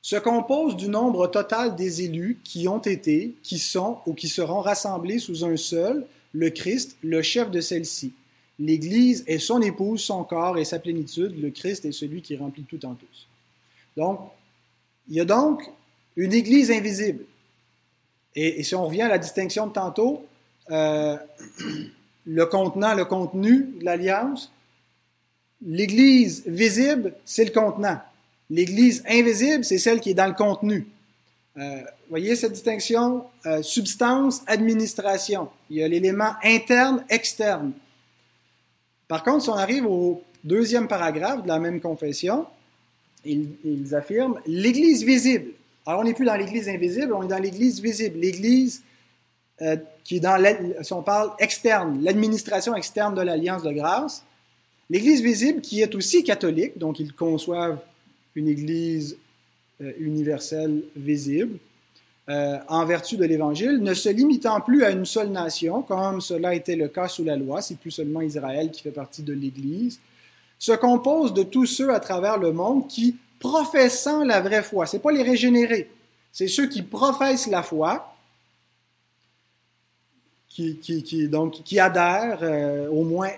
se 0.01 0.15
compose 0.15 0.75
du 0.75 0.89
nombre 0.89 1.27
total 1.27 1.75
des 1.75 2.03
élus 2.03 2.39
qui 2.43 2.67
ont 2.67 2.79
été, 2.79 3.36
qui 3.43 3.60
sont 3.60 4.00
ou 4.05 4.13
qui 4.13 4.27
seront 4.27 4.62
rassemblés 4.62 5.19
sous 5.19 5.46
un 5.46 5.58
seul, 5.58 6.05
le 6.34 6.50
Christ, 6.50 6.98
le 7.03 7.22
chef 7.22 7.51
de 7.51 7.62
celle-ci. 7.62 8.13
L'Église 8.59 9.23
est 9.25 9.39
son 9.39 9.61
épouse, 9.61 10.01
son 10.01 10.23
corps 10.23 10.57
et 10.57 10.65
sa 10.65 10.79
plénitude. 10.79 11.41
Le 11.41 11.49
Christ 11.49 11.85
est 11.85 11.93
celui 11.93 12.21
qui 12.21 12.35
remplit 12.35 12.63
tout 12.63 12.85
en 12.85 12.93
tous. 12.93 13.27
Donc, 13.95 14.19
il 15.07 15.15
y 15.15 15.19
a 15.21 15.25
donc 15.25 15.63
une 16.17 16.33
Église 16.33 16.69
invisible. 16.69 17.23
Et, 18.35 18.61
si 18.63 18.75
on 18.75 18.85
revient 18.85 19.03
à 19.03 19.07
la 19.07 19.17
distinction 19.17 19.67
de 19.67 19.71
tantôt, 19.71 20.25
euh, 20.71 21.17
le 22.25 22.45
contenant, 22.45 22.93
le 22.93 23.05
contenu 23.05 23.73
de 23.79 23.85
l'alliance, 23.85 24.51
l'Église 25.65 26.43
visible, 26.45 27.13
c'est 27.25 27.45
le 27.45 27.51
contenant. 27.51 27.99
L'Église 28.49 29.03
invisible, 29.07 29.63
c'est 29.63 29.77
celle 29.77 30.01
qui 30.01 30.11
est 30.11 30.15
dans 30.15 30.27
le 30.27 30.33
contenu. 30.33 30.87
Euh, 31.57 31.81
voyez 32.09 32.35
cette 32.35 32.53
distinction? 32.53 33.25
Euh, 33.45 33.61
substance, 33.61 34.41
administration. 34.47 35.49
Il 35.69 35.77
y 35.77 35.83
a 35.83 35.87
l'élément 35.87 36.33
interne, 36.43 37.03
externe. 37.09 37.73
Par 39.09 39.23
contre, 39.23 39.43
si 39.43 39.49
on 39.49 39.55
arrive 39.55 39.85
au 39.87 40.23
deuxième 40.43 40.87
paragraphe 40.87 41.43
de 41.43 41.47
la 41.47 41.59
même 41.59 41.81
confession, 41.81 42.45
ils, 43.25 43.93
affirment 43.93 44.39
l'Église 44.45 45.03
visible. 45.03 45.51
Alors, 45.85 46.01
on 46.01 46.03
n'est 46.03 46.13
plus 46.13 46.25
dans 46.25 46.35
l'Église 46.35 46.69
invisible, 46.69 47.11
on 47.13 47.23
est 47.23 47.27
dans 47.27 47.39
l'Église 47.39 47.81
visible. 47.81 48.19
L'Église 48.19 48.83
euh, 49.61 49.75
qui 50.03 50.17
est 50.17 50.19
dans, 50.19 50.41
si 50.83 50.93
on 50.93 51.01
parle 51.01 51.31
externe, 51.39 52.01
l'administration 52.03 52.75
externe 52.75 53.15
de 53.15 53.21
l'Alliance 53.21 53.63
de 53.63 53.71
grâce. 53.71 54.23
L'Église 54.91 55.21
visible 55.21 55.61
qui 55.61 55.81
est 55.81 55.95
aussi 55.95 56.23
catholique, 56.23 56.77
donc 56.77 56.99
ils 56.99 57.13
conçoivent 57.13 57.79
une 58.35 58.47
Église 58.47 59.17
euh, 59.81 59.91
universelle 59.99 60.83
visible, 60.95 61.57
euh, 62.29 62.59
en 62.67 62.86
vertu 62.86 63.17
de 63.17 63.25
l'Évangile, 63.25 63.79
ne 63.81 63.93
se 63.95 64.09
limitant 64.09 64.62
plus 64.62 64.83
à 64.83 64.91
une 64.91 65.05
seule 65.05 65.29
nation, 65.29 65.81
comme 65.81 66.21
cela 66.21 66.53
était 66.53 66.75
le 66.75 66.88
cas 66.88 67.07
sous 67.07 67.24
la 67.24 67.36
loi, 67.36 67.62
c'est 67.62 67.79
plus 67.79 67.89
seulement 67.89 68.21
Israël 68.21 68.69
qui 68.69 68.83
fait 68.83 68.91
partie 68.91 69.24
de 69.24 69.33
l'Église, 69.33 70.00
se 70.59 70.74
compose 70.74 71.33
de 71.33 71.41
tous 71.41 71.65
ceux 71.65 71.91
à 71.91 72.00
travers 72.00 72.38
le 72.38 72.51
monde 72.51 72.88
qui, 72.88 73.15
professant 73.39 74.24
la 74.24 74.41
vraie 74.41 74.62
foi, 74.62 74.86
c'est 74.86 75.00
pas 75.00 75.12
les 75.12 75.24
régénérés, 75.24 75.89
c'est 76.31 76.48
ceux 76.48 76.67
qui 76.67 76.83
professent 76.83 77.48
la 77.48 77.63
foi, 77.63 78.15
qui, 80.48 80.77
qui, 80.77 81.27
donc, 81.27 81.63
qui 81.63 81.79
adhèrent 81.79 82.43
euh, 82.43 82.89
au 82.89 83.03
moins 83.03 83.31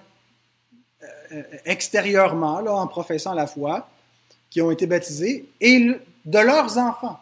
euh, 1.31 1.43
extérieurement, 1.65 2.55
en 2.57 2.88
professant 2.88 3.33
la 3.33 3.48
foi, 3.48 3.88
qui 4.50 4.62
ont 4.62 4.71
été 4.71 4.86
baptisés, 4.86 5.48
et 5.62 5.91
de 6.25 6.39
leurs 6.39 6.77
enfants. 6.77 7.19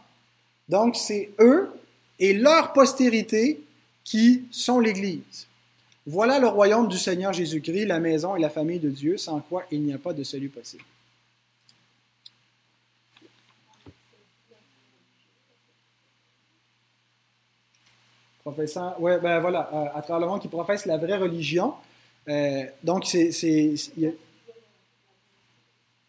Donc, 0.70 0.96
c'est 0.96 1.32
eux 1.40 1.72
et 2.20 2.34
leur 2.34 2.74
postérité 2.74 3.62
qui 4.04 4.46
sont 4.52 4.80
l'Église. 4.80 5.48
Voilà 6.06 6.40
le 6.40 6.48
royaume 6.48 6.88
du 6.88 6.98
Seigneur 6.98 7.34
Jésus-Christ, 7.34 7.86
la 7.86 8.00
maison 8.00 8.36
et 8.36 8.40
la 8.40 8.50
famille 8.50 8.80
de 8.80 8.90
Dieu, 8.90 9.18
sans 9.18 9.42
quoi 9.42 9.66
il 9.72 9.82
n'y 9.82 9.94
a 9.94 9.98
pas 9.98 10.14
de 10.14 10.24
salut 10.24 10.50
possible. 10.50 10.84
Professant, 18.42 18.96
ouais, 19.00 19.20
ben 19.20 19.40
voilà, 19.40 19.70
euh, 19.74 19.98
à 19.98 20.02
travers 20.02 20.22
le 20.22 20.28
monde 20.28 20.42
qui 20.42 20.48
professe 20.48 20.86
la 20.86 20.98
vraie 20.98 21.18
religion. 21.18 21.74
Euh, 22.28 22.64
donc, 22.84 23.06
c'est. 23.06 23.76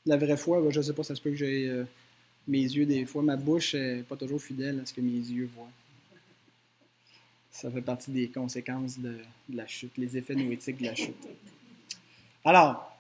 La 0.06 0.16
vraie 0.16 0.36
foi, 0.38 0.62
je 0.70 0.78
ne 0.78 0.82
sais 0.82 0.92
pas, 0.94 1.02
ça 1.02 1.14
se 1.14 1.20
peut 1.20 1.30
que 1.30 1.36
j'ai. 1.36 1.68
Euh, 1.68 1.84
mes 2.50 2.62
yeux, 2.62 2.84
des 2.84 3.06
fois, 3.06 3.22
ma 3.22 3.36
bouche 3.36 3.74
n'est 3.74 4.02
pas 4.02 4.16
toujours 4.16 4.42
fidèle 4.42 4.80
à 4.80 4.86
ce 4.86 4.92
que 4.92 5.00
mes 5.00 5.12
yeux 5.12 5.48
voient. 5.54 5.70
Ça 7.52 7.70
fait 7.70 7.80
partie 7.80 8.10
des 8.10 8.26
conséquences 8.28 8.98
de, 8.98 9.18
la 9.52 9.68
chute, 9.68 9.92
les 9.96 10.16
effets 10.16 10.34
noétiques 10.34 10.78
de 10.78 10.86
la 10.86 10.96
chute. 10.96 11.14
Alors, 12.44 12.98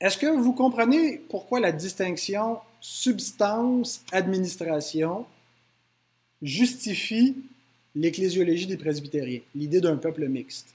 est-ce 0.00 0.16
que 0.16 0.26
vous 0.26 0.54
comprenez 0.54 1.18
pourquoi 1.18 1.60
la 1.60 1.72
distinction 1.72 2.60
substance-administration 2.80 5.26
justifie 6.40 7.36
l'ecclésiologie 7.94 8.66
des 8.66 8.78
presbytériens, 8.78 9.40
l'idée 9.54 9.82
d'un 9.82 9.96
peuple 9.96 10.26
mixte? 10.28 10.74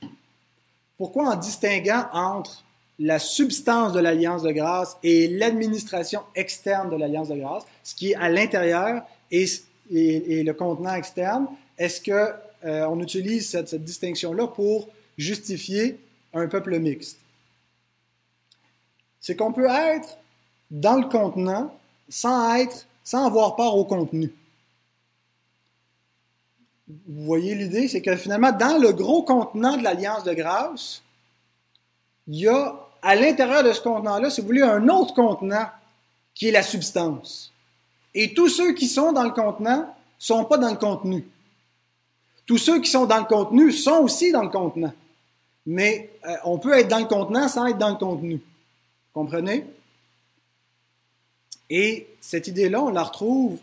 Pourquoi 0.97 1.33
en 1.33 1.37
distinguant 1.37 2.07
entre 2.11 2.63
la 2.99 3.19
substance 3.19 3.93
de 3.93 3.99
l'alliance 3.99 4.43
de 4.43 4.51
grâce 4.51 4.97
et 5.03 5.27
l'administration 5.27 6.21
externe 6.35 6.89
de 6.89 6.95
l'alliance 6.95 7.29
de 7.29 7.35
grâce, 7.35 7.63
ce 7.83 7.95
qui 7.95 8.11
est 8.11 8.15
à 8.15 8.29
l'intérieur 8.29 9.03
et, 9.31 9.45
le 9.89 10.51
contenant 10.51 10.93
externe, 10.93 11.47
est-ce 11.77 12.01
que 12.01 12.33
euh, 12.65 12.95
utilise 12.95 13.49
cette, 13.49 13.75
distinction-là 13.75 14.47
pour 14.47 14.87
justifier 15.17 15.99
un 16.33 16.47
peuple 16.47 16.79
mixte? 16.79 17.17
C'est 19.19 19.35
qu'on 19.35 19.53
peut 19.53 19.69
être 19.69 20.17
dans 20.69 20.97
le 20.97 21.07
contenant 21.07 21.75
sans 22.09 22.55
être 22.55 22.85
sans 23.03 23.25
avoir 23.25 23.55
part 23.55 23.75
au 23.75 23.85
contenu. 23.85 24.31
Vous 26.87 27.23
voyez 27.25 27.55
l'idée, 27.55 27.87
c'est 27.87 28.01
que 28.01 28.15
finalement, 28.15 28.51
dans 28.51 28.81
le 28.81 28.91
gros 28.93 29.23
contenant 29.23 29.77
de 29.77 29.83
l'Alliance 29.83 30.23
de 30.23 30.33
grâce, 30.33 31.01
il 32.27 32.35
y 32.35 32.47
a 32.47 32.82
à 33.03 33.15
l'intérieur 33.15 33.63
de 33.63 33.73
ce 33.73 33.81
contenant-là, 33.81 34.29
si 34.29 34.41
vous 34.41 34.47
voulez, 34.47 34.61
un 34.61 34.87
autre 34.87 35.13
contenant 35.13 35.67
qui 36.33 36.47
est 36.47 36.51
la 36.51 36.63
substance. 36.63 37.51
Et 38.15 38.33
tous 38.33 38.49
ceux 38.49 38.73
qui 38.73 38.87
sont 38.87 39.11
dans 39.11 39.23
le 39.23 39.31
contenant 39.31 39.81
ne 39.81 39.85
sont 40.17 40.45
pas 40.45 40.57
dans 40.57 40.71
le 40.71 40.77
contenu. 40.77 41.27
Tous 42.45 42.57
ceux 42.57 42.81
qui 42.81 42.89
sont 42.89 43.05
dans 43.05 43.19
le 43.19 43.25
contenu 43.25 43.71
sont 43.71 43.99
aussi 43.99 44.31
dans 44.31 44.43
le 44.43 44.49
contenant. 44.49 44.93
Mais 45.65 46.11
euh, 46.25 46.35
on 46.45 46.57
peut 46.57 46.73
être 46.73 46.87
dans 46.87 46.99
le 46.99 47.05
contenant 47.05 47.47
sans 47.47 47.67
être 47.67 47.77
dans 47.77 47.89
le 47.89 47.95
contenu. 47.95 48.41
Comprenez? 49.13 49.65
Et 51.69 52.07
cette 52.19 52.47
idée-là, 52.47 52.81
on 52.81 52.89
la 52.89 53.03
retrouve 53.03 53.59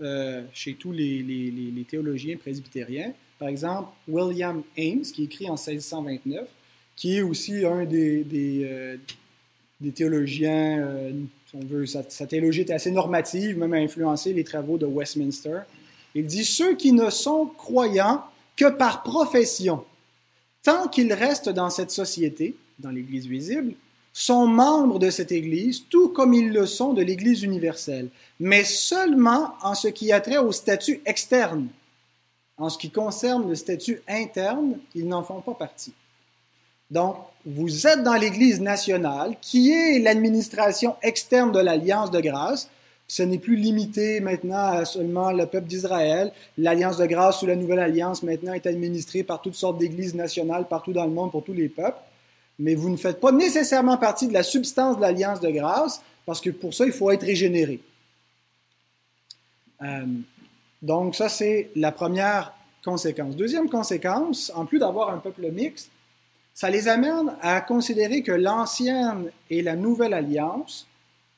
euh, 0.00 0.42
chez 0.52 0.74
tous 0.74 0.92
les, 0.92 1.86
théologiens 1.88 2.36
presbytériens. 2.36 3.12
Par 3.38 3.48
exemple, 3.48 3.88
William 4.08 4.62
Ames, 4.78 5.02
qui 5.02 5.24
écrit 5.24 5.48
en 5.48 5.56
1629, 5.56 6.48
qui 6.96 7.16
est 7.18 7.22
aussi 7.22 7.64
un 7.64 7.84
des, 7.84 8.24
des, 8.24 8.62
euh, 8.64 8.96
théologiens, 9.94 10.78
euh, 10.80 11.12
on 11.54 11.64
veut, 11.64 11.86
sa, 11.86 12.02
sa, 12.08 12.26
théologie 12.26 12.62
était 12.62 12.72
assez 12.72 12.90
normative, 12.90 13.58
même 13.58 13.72
a 13.74 13.78
influencé 13.78 14.32
les 14.32 14.44
travaux 14.44 14.78
de 14.78 14.86
Westminster. 14.86 15.60
Il 16.14 16.26
dit 16.26 16.44
Ceux 16.44 16.76
qui 16.76 16.92
ne 16.92 17.10
sont 17.10 17.46
croyants 17.46 18.22
que 18.56 18.70
par 18.70 19.02
profession, 19.02 19.84
tant 20.62 20.88
qu'ils 20.88 21.12
restent 21.12 21.48
dans 21.48 21.70
cette 21.70 21.90
société, 21.90 22.56
dans 22.78 22.90
l'Église 22.90 23.26
visible, 23.26 23.74
sont 24.12 24.46
membres 24.46 24.98
de 24.98 25.10
cette 25.10 25.32
Église, 25.32 25.84
tout 25.88 26.08
comme 26.08 26.34
ils 26.34 26.52
le 26.52 26.66
sont 26.66 26.92
de 26.92 27.02
l'Église 27.02 27.42
universelle, 27.42 28.10
mais 28.38 28.64
seulement 28.64 29.54
en 29.62 29.74
ce 29.74 29.88
qui 29.88 30.12
a 30.12 30.20
trait 30.20 30.38
au 30.38 30.52
statut 30.52 31.00
externe. 31.06 31.68
En 32.58 32.68
ce 32.68 32.76
qui 32.76 32.90
concerne 32.90 33.48
le 33.48 33.54
statut 33.54 34.02
interne, 34.06 34.78
ils 34.94 35.08
n'en 35.08 35.22
font 35.22 35.40
pas 35.40 35.54
partie. 35.54 35.94
Donc, 36.92 37.16
vous 37.44 37.88
êtes 37.88 38.04
dans 38.04 38.14
l'Église 38.14 38.60
nationale, 38.60 39.34
qui 39.40 39.72
est 39.72 39.98
l'administration 39.98 40.94
externe 41.02 41.50
de 41.50 41.58
l'Alliance 41.58 42.12
de 42.12 42.20
grâce. 42.20 42.70
Ce 43.08 43.24
n'est 43.24 43.38
plus 43.38 43.56
limité 43.56 44.20
maintenant 44.20 44.66
à 44.78 44.84
seulement 44.84 45.32
le 45.32 45.46
peuple 45.46 45.66
d'Israël. 45.66 46.30
L'Alliance 46.56 46.98
de 46.98 47.06
grâce 47.06 47.42
ou 47.42 47.46
la 47.46 47.56
Nouvelle 47.56 47.80
Alliance 47.80 48.22
maintenant 48.22 48.52
est 48.52 48.66
administrée 48.66 49.24
par 49.24 49.42
toutes 49.42 49.56
sortes 49.56 49.78
d'églises 49.78 50.14
nationales 50.14 50.68
partout 50.68 50.92
dans 50.92 51.04
le 51.04 51.10
monde 51.10 51.32
pour 51.32 51.42
tous 51.42 51.52
les 51.52 51.68
peuples 51.68 51.98
mais 52.58 52.74
vous 52.74 52.90
ne 52.90 52.96
faites 52.96 53.20
pas 53.20 53.32
nécessairement 53.32 53.96
partie 53.96 54.28
de 54.28 54.32
la 54.32 54.42
substance 54.42 54.96
de 54.96 55.02
l'alliance 55.02 55.40
de 55.40 55.50
grâce, 55.50 56.02
parce 56.26 56.40
que 56.40 56.50
pour 56.50 56.72
ça, 56.72 56.86
il 56.86 56.92
faut 56.92 57.10
être 57.10 57.24
régénéré. 57.24 57.80
Euh, 59.82 60.06
donc, 60.80 61.16
ça, 61.16 61.28
c'est 61.28 61.70
la 61.74 61.90
première 61.90 62.54
conséquence. 62.84 63.36
Deuxième 63.36 63.68
conséquence, 63.68 64.52
en 64.54 64.64
plus 64.64 64.78
d'avoir 64.78 65.10
un 65.10 65.18
peuple 65.18 65.50
mixte, 65.50 65.90
ça 66.54 66.70
les 66.70 66.88
amène 66.88 67.34
à 67.40 67.60
considérer 67.60 68.22
que 68.22 68.32
l'ancienne 68.32 69.30
et 69.50 69.62
la 69.62 69.76
nouvelle 69.76 70.14
alliance 70.14 70.86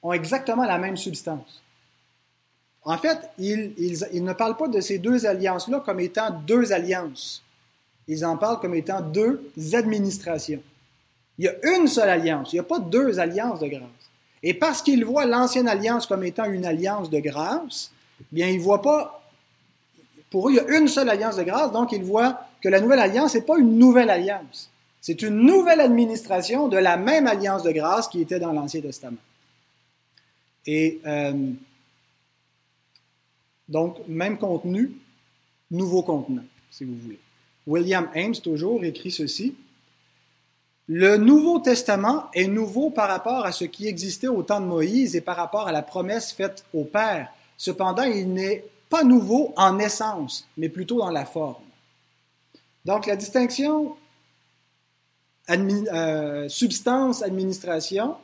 ont 0.03 0.13
exactement 0.13 0.65
la 0.65 0.79
même 0.79 0.97
substance. 0.97 1.63
En 2.83 2.99
fait, 2.99 3.19
ils, 3.39 3.73
ils 4.13 4.25
ne 4.25 4.33
parlent 4.33 4.57
pas 4.57 4.69
de 4.69 4.81
ces 4.81 4.99
deux 4.99 5.25
alliances-là 5.25 5.81
comme 5.81 6.01
étant 6.01 6.31
deux 6.47 6.73
alliances. 6.73 7.43
Ils 8.07 8.27
en 8.27 8.37
parlent 8.37 8.61
comme 8.61 8.75
étant 8.75 9.01
deux 9.01 9.51
administrations. 9.73 10.63
Il 11.39 11.47
y 11.47 11.49
a 11.49 11.55
une 11.77 11.89
seule 11.89 12.11
alliance, 12.11 12.53
il 12.53 12.57
n'y 12.57 12.61
a 12.61 12.65
pas 12.65 12.79
deux 12.79 13.19
alliances 13.19 13.61
de 13.61 13.69
grâce. 13.69 14.11
Et 14.43 14.53
parce 14.53 14.83
qu'ils 14.83 15.05
voient 15.05 15.25
l'ancienne 15.25 15.69
alliance 15.69 16.07
comme 16.07 16.23
étant 16.23 16.45
une 16.45 16.67
alliance 16.67 17.09
de 17.09 17.19
grâce, 17.19 17.91
bien, 18.31 18.49
ils 18.49 18.59
ne 18.59 18.63
voient 18.63 18.83
pas, 18.83 19.23
pour 20.31 20.49
eux, 20.49 20.53
il 20.53 20.57
y 20.57 20.61
a 20.61 20.79
une 20.79 20.87
seule 20.87 21.09
alliance 21.09 21.37
de 21.37 21.43
grâce, 21.45 21.73
donc 21.73 21.93
ils 21.93 22.05
voient 22.05 22.41
que 22.61 22.69
la 22.69 22.81
nouvelle 22.81 22.99
alliance 22.99 23.35
n'est 23.35 23.41
pas 23.41 23.57
une 23.59 23.79
nouvelle 23.79 24.11
alliance. 24.11 24.71
C'est 25.07 25.21
une 25.21 25.37
nouvelle 25.41 25.83
administration 25.83 26.67
de 26.67 26.79
la 26.79 26.97
même 26.97 27.27
alliance 27.27 27.63
de 27.63 27.73
grâce 27.73 28.09
qui 28.09 28.23
était 28.23 28.41
dans 28.41 28.55
l'Ancien 28.55 28.81
Testament. 28.81 29.19
Et 30.65 30.99
euh, 31.05 31.51
donc, 33.69 33.99
même 34.09 34.39
contenu, 34.39 34.93
nouveau 35.71 36.03
contenant, 36.03 36.45
si 36.71 36.85
vous 36.85 36.97
voulez. 36.97 37.19
William 37.67 38.09
Ames, 38.15 38.37
toujours, 38.37 38.83
écrit 38.83 39.11
ceci. 39.11 39.55
Le 40.87 41.19
Nouveau 41.19 41.59
Testament 41.59 42.31
est 42.33 42.49
nouveau 42.49 42.89
par 42.89 43.09
rapport 43.09 43.45
à 43.45 43.53
ce 43.53 43.67
qui 43.67 43.87
existait 43.87 44.29
au 44.29 44.43
temps 44.43 44.63
de 44.63 44.67
Moïse 44.67 45.15
et 45.17 45.21
par 45.21 45.37
rapport 45.37 45.69
à 45.69 45.73
la 45.73 45.83
promesse 45.83 46.33
faite 46.33 46.65
au 46.73 46.85
Père. 46.85 47.31
Cependant, 47.59 48.05
il 48.05 48.33
n'est 48.33 48.65
pas 48.89 49.05
nouveau 49.05 49.53
en 49.59 49.79
essence, 49.79 50.49
mais 50.57 50.71
plutôt 50.71 51.01
dans 51.01 51.11
la 51.11 51.27
forme. 51.27 51.63
Donc, 52.87 53.05
la 53.05 53.17
distinction 53.17 53.99
euh, 55.51 56.49
substance-administration 56.49 58.17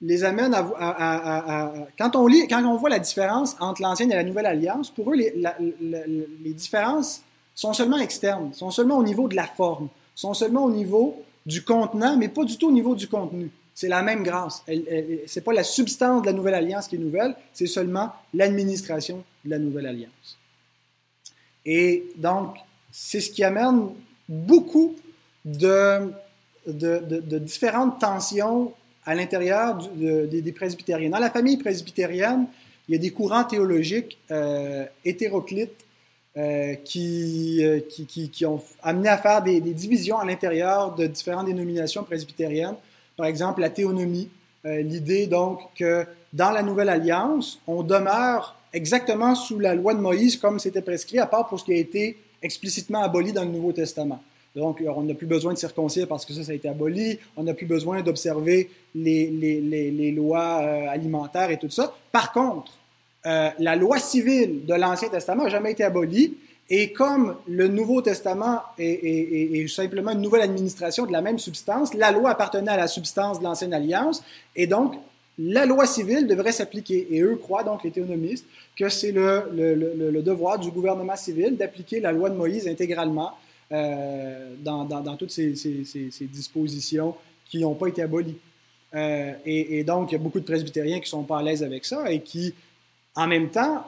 les 0.00 0.24
amène 0.24 0.54
à, 0.54 1.72
quand 1.96 2.14
on 2.16 2.26
lit, 2.26 2.46
quand 2.46 2.62
on 2.64 2.76
voit 2.76 2.90
la 2.90 2.98
différence 2.98 3.56
entre 3.60 3.80
l'ancienne 3.80 4.12
et 4.12 4.16
la 4.16 4.24
nouvelle 4.24 4.46
alliance, 4.46 4.90
pour 4.90 5.10
eux, 5.12 5.16
les, 5.16 5.34
les 5.80 6.52
différences 6.52 7.22
sont 7.54 7.72
seulement 7.72 7.98
externes, 7.98 8.52
sont 8.52 8.70
seulement 8.70 8.98
au 8.98 9.02
niveau 9.02 9.28
de 9.28 9.36
la 9.36 9.46
forme, 9.46 9.88
sont 10.14 10.34
seulement 10.34 10.64
au 10.64 10.70
niveau 10.70 11.22
du 11.46 11.62
contenant, 11.62 12.16
mais 12.16 12.28
pas 12.28 12.44
du 12.44 12.58
tout 12.58 12.68
au 12.68 12.72
niveau 12.72 12.94
du 12.94 13.08
contenu. 13.08 13.50
C'est 13.74 13.88
la 13.88 14.02
même 14.02 14.22
grâce. 14.22 14.62
Ce 14.66 14.72
n'est 14.72 15.44
pas 15.44 15.52
la 15.52 15.64
substance 15.64 16.22
de 16.22 16.26
la 16.26 16.32
nouvelle 16.32 16.54
alliance 16.54 16.86
qui 16.86 16.96
est 16.96 16.98
nouvelle, 16.98 17.34
c'est 17.52 17.66
seulement 17.66 18.12
l'administration 18.32 19.24
de 19.44 19.50
la 19.50 19.58
nouvelle 19.58 19.86
alliance. 19.86 20.38
Et 21.64 22.12
donc, 22.16 22.56
c'est 22.92 23.20
ce 23.20 23.30
qui 23.30 23.42
amène 23.42 23.88
beaucoup 24.28 24.94
de, 25.44 27.38
différentes 27.38 28.00
tensions 28.00 28.72
à 29.06 29.14
l'intérieur 29.14 29.78
des, 29.96 30.52
presbytériens. 30.52 31.10
Dans 31.10 31.18
la 31.18 31.30
famille 31.30 31.56
presbytérienne, 31.56 32.46
il 32.88 32.94
y 32.94 32.98
a 32.98 33.00
des 33.00 33.10
courants 33.10 33.44
théologiques 33.44 34.18
euh, 34.30 34.84
hétéroclites 35.04 35.84
euh, 36.36 36.74
qui, 36.74 37.64
euh, 37.64 37.80
qui, 37.88 38.28
qui, 38.28 38.46
ont 38.46 38.62
amené 38.82 39.08
à 39.08 39.18
faire 39.18 39.42
des, 39.42 39.60
divisions 39.60 40.18
à 40.18 40.24
l'intérieur 40.24 40.94
de 40.94 41.06
différentes 41.06 41.46
dénominations 41.46 42.02
presbytériennes. 42.02 42.76
Par 43.16 43.26
exemple, 43.26 43.60
la 43.60 43.70
théonomie, 43.70 44.28
l'idée 44.64 45.26
donc 45.26 45.60
que 45.78 46.06
dans 46.32 46.50
la 46.50 46.62
Nouvelle 46.62 46.88
Alliance, 46.88 47.60
on 47.66 47.82
demeure 47.82 48.56
exactement 48.72 49.34
sous 49.34 49.60
la 49.60 49.74
loi 49.74 49.94
de 49.94 50.00
Moïse 50.00 50.36
comme 50.36 50.58
c'était 50.58 50.82
prescrit, 50.82 51.18
à 51.18 51.26
part 51.26 51.46
pour 51.46 51.60
ce 51.60 51.64
qui 51.64 51.72
a 51.72 51.76
été 51.76 52.18
explicitement 52.42 53.02
aboli 53.02 53.32
dans 53.32 53.44
le 53.44 53.50
Nouveau 53.50 53.72
Testament. 53.72 54.22
Donc, 54.54 54.82
on 54.86 55.02
n'a 55.02 55.14
plus 55.14 55.26
besoin 55.26 55.52
de 55.52 55.58
circoncire 55.58 56.06
parce 56.06 56.24
que 56.24 56.32
ça, 56.32 56.44
ça 56.44 56.52
a 56.52 56.54
été 56.54 56.68
aboli. 56.68 57.18
On 57.36 57.42
n'a 57.42 57.54
plus 57.54 57.66
besoin 57.66 58.02
d'observer 58.02 58.70
les, 58.94 60.12
lois 60.12 60.56
alimentaires 60.90 61.50
et 61.50 61.58
tout 61.58 61.70
ça. 61.70 61.94
Par 62.12 62.32
contre, 62.32 62.72
euh, 63.26 63.48
la 63.58 63.74
loi 63.74 63.98
civile 63.98 64.66
de 64.66 64.74
l'Ancien 64.74 65.08
Testament 65.08 65.44
n'a 65.44 65.48
jamais 65.48 65.72
été 65.72 65.82
abolie. 65.82 66.36
Et 66.70 66.92
comme 66.92 67.36
le 67.46 67.68
Nouveau 67.68 68.00
Testament 68.00 68.62
est, 68.78 69.66
simplement 69.68 70.12
une 70.12 70.22
nouvelle 70.22 70.42
administration 70.42 71.04
de 71.04 71.12
la 71.12 71.20
même 71.20 71.38
substance, 71.38 71.92
la 71.92 72.10
loi 72.10 72.30
appartenait 72.30 72.70
à 72.70 72.76
la 72.76 72.86
substance 72.86 73.38
de 73.38 73.44
l'Ancienne 73.44 73.74
Alliance, 73.74 74.22
et 74.56 74.66
donc 74.66 74.94
la 75.38 75.66
loi 75.66 75.86
civile 75.86 76.26
devrait 76.26 76.52
s'appliquer. 76.52 77.06
Et 77.10 77.20
eux 77.20 77.36
croient, 77.36 77.64
donc 77.64 77.84
les 77.84 77.90
théonomistes, 77.90 78.46
que 78.78 78.88
c'est 78.88 79.12
le, 79.12 80.22
devoir 80.22 80.58
du 80.58 80.70
gouvernement 80.70 81.16
civil 81.16 81.56
d'appliquer 81.56 82.00
la 82.00 82.12
loi 82.12 82.30
de 82.30 82.34
Moïse 82.34 82.66
intégralement 82.66 83.32
euh, 83.72 84.54
dans, 84.58 85.16
toutes 85.16 85.30
ces, 85.30 85.54
dispositions 86.22 87.14
qui 87.46 87.60
n'ont 87.60 87.74
pas 87.74 87.88
été 87.88 88.02
abolies. 88.02 88.36
Euh, 88.94 89.32
et, 89.44 89.82
donc, 89.84 90.10
il 90.10 90.14
y 90.14 90.16
a 90.16 90.20
beaucoup 90.20 90.40
de 90.40 90.44
presbytériens 90.44 90.98
qui 90.98 91.06
ne 91.06 91.08
sont 91.08 91.24
pas 91.24 91.38
à 91.38 91.42
l'aise 91.42 91.62
avec 91.62 91.84
ça 91.84 92.10
et 92.10 92.20
qui 92.20 92.54
en 93.16 93.26
même 93.26 93.50
temps, 93.50 93.84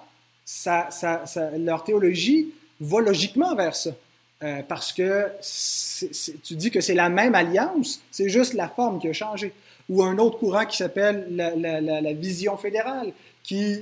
leur 1.58 1.84
théologie 1.84 2.52
va 2.80 3.00
logiquement 3.00 3.54
vers 3.54 3.74
ça. 3.74 3.90
Euh, 4.42 4.62
parce 4.68 4.92
que 4.92 5.30
tu 6.44 6.54
dis 6.54 6.70
que 6.70 6.80
c'est 6.80 6.94
la 6.94 7.08
même 7.08 7.34
alliance, 7.34 8.02
c'est 8.10 8.28
juste 8.28 8.52
la 8.52 8.68
forme 8.68 9.00
qui 9.00 9.08
a 9.08 9.12
changé. 9.12 9.52
Ou 9.88 10.02
un 10.02 10.18
autre 10.18 10.38
courant 10.38 10.66
qui 10.66 10.76
s'appelle 10.76 11.26
la, 11.30 12.12
vision 12.12 12.56
fédérale, 12.56 13.12
qui, 13.42 13.80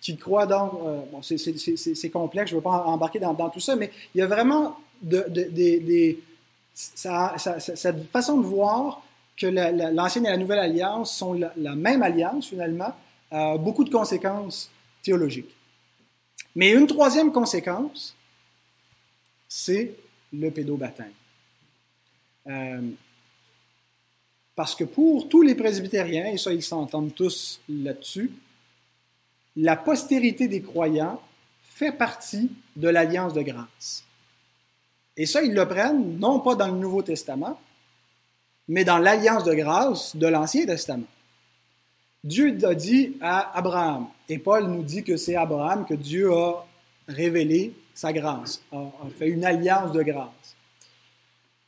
qui 0.00 0.16
croit 0.16 0.46
donc, 0.46 0.72
bon, 1.10 1.22
c'est 1.22 2.10
complexe, 2.10 2.50
je 2.50 2.54
ne 2.54 2.60
veux 2.60 2.62
pas 2.62 2.84
embarquer 2.84 3.18
dans, 3.18 3.34
tout 3.50 3.60
ça, 3.60 3.76
mais 3.76 3.90
il 4.14 4.18
y 4.18 4.22
a 4.22 4.26
vraiment 4.26 4.76
de, 5.00 5.24
des, 5.28 6.20
cette 6.74 8.10
façon 8.10 8.38
de 8.38 8.46
voir 8.46 9.02
que 9.36 9.46
l'ancienne 9.46 10.26
et 10.26 10.30
la 10.30 10.36
nouvelle 10.36 10.58
alliance 10.58 11.16
sont 11.16 11.32
la 11.32 11.74
même 11.74 12.02
alliance 12.02 12.48
finalement, 12.48 12.94
beaucoup 13.58 13.84
de 13.84 13.90
conséquences 13.90 14.70
théologiques. 15.02 15.54
Mais 16.54 16.72
une 16.72 16.86
troisième 16.86 17.32
conséquence, 17.32 18.14
c'est 19.48 19.94
le 20.32 20.50
pédobaptême. 20.50 21.12
Euh, 22.46 22.80
parce 24.54 24.74
que 24.74 24.84
pour 24.84 25.28
tous 25.28 25.42
les 25.42 25.54
presbytériens, 25.54 26.26
et 26.26 26.36
ça 26.36 26.52
ils 26.52 26.62
s'entendent 26.62 27.14
tous 27.14 27.60
là-dessus, 27.68 28.30
la 29.56 29.76
postérité 29.76 30.48
des 30.48 30.62
croyants 30.62 31.20
fait 31.62 31.92
partie 31.92 32.50
de 32.76 32.88
l'alliance 32.88 33.32
de 33.32 33.42
grâce. 33.42 34.04
Et 35.16 35.26
ça, 35.26 35.42
ils 35.42 35.54
le 35.54 35.66
prennent 35.66 36.18
non 36.18 36.40
pas 36.40 36.54
dans 36.54 36.68
le 36.68 36.78
Nouveau 36.78 37.02
Testament, 37.02 37.58
mais 38.68 38.84
dans 38.84 38.98
l'alliance 38.98 39.44
de 39.44 39.54
grâce 39.54 40.16
de 40.16 40.26
l'Ancien 40.26 40.64
Testament. 40.64 41.06
Dieu 42.24 42.56
a 42.64 42.74
dit 42.74 43.16
à 43.20 43.56
Abraham, 43.58 44.06
et 44.28 44.38
Paul 44.38 44.68
nous 44.68 44.82
dit 44.82 45.02
que 45.02 45.16
c'est 45.16 45.34
Abraham 45.34 45.84
que 45.84 45.94
Dieu 45.94 46.32
a 46.32 46.64
révélé 47.08 47.74
sa 47.94 48.12
grâce, 48.12 48.62
a, 48.72 48.78
fait 49.18 49.28
une 49.28 49.44
alliance 49.44 49.92
de 49.92 50.02
grâce 50.02 50.56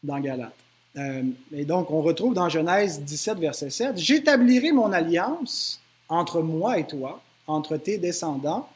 dans 0.03 0.21
Galate. 0.21 0.55
Euh, 0.97 1.25
et 1.53 1.65
donc, 1.65 1.91
on 1.91 2.01
retrouve 2.01 2.35
dans 2.35 2.49
Genèse 2.49 3.01
17, 3.01 3.39
verset 3.39 3.71
7, 3.71 3.99
J'établirai 3.99 4.71
mon 4.71 4.93
alliance 4.93 5.81
entre 6.09 6.41
moi 6.41 6.79
et 6.79 6.87
toi, 6.87 7.21
entre 7.47 7.77
tes 7.77 7.99
descendants, 7.99 8.69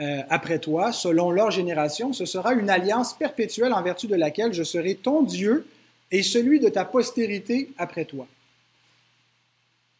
euh, 0.00 0.22
après 0.28 0.58
toi, 0.58 0.92
selon 0.92 1.30
leur 1.30 1.50
génération, 1.50 2.12
ce 2.12 2.26
sera 2.26 2.52
une 2.52 2.68
alliance 2.68 3.14
perpétuelle 3.14 3.72
en 3.72 3.82
vertu 3.82 4.06
de 4.06 4.14
laquelle 4.14 4.52
je 4.52 4.62
serai 4.62 4.94
ton 4.94 5.22
Dieu 5.22 5.66
et 6.10 6.22
celui 6.22 6.60
de 6.60 6.68
ta 6.68 6.84
postérité 6.84 7.70
après 7.78 8.04
toi. 8.04 8.26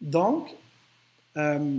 Donc, 0.00 0.50
euh, 1.38 1.78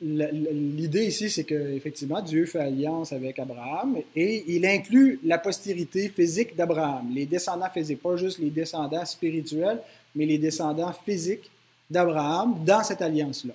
l'idée 0.00 1.04
ici, 1.04 1.28
c'est 1.28 1.44
qu'effectivement, 1.44 2.22
Dieu 2.22 2.46
fait 2.46 2.60
alliance 2.60 3.12
avec 3.12 3.38
Abraham 3.38 3.98
et 4.16 4.44
il 4.48 4.64
inclut 4.64 5.20
la 5.22 5.36
postérité 5.36 6.08
physique 6.08 6.56
d'Abraham, 6.56 7.10
les 7.12 7.26
descendants 7.26 7.68
physiques, 7.68 8.00
pas 8.00 8.16
juste 8.16 8.38
les 8.38 8.50
descendants 8.50 9.04
spirituels, 9.04 9.80
mais 10.14 10.24
les 10.24 10.38
descendants 10.38 10.94
physiques 11.04 11.50
d'Abraham 11.90 12.64
dans 12.64 12.82
cette 12.82 13.02
alliance-là. 13.02 13.54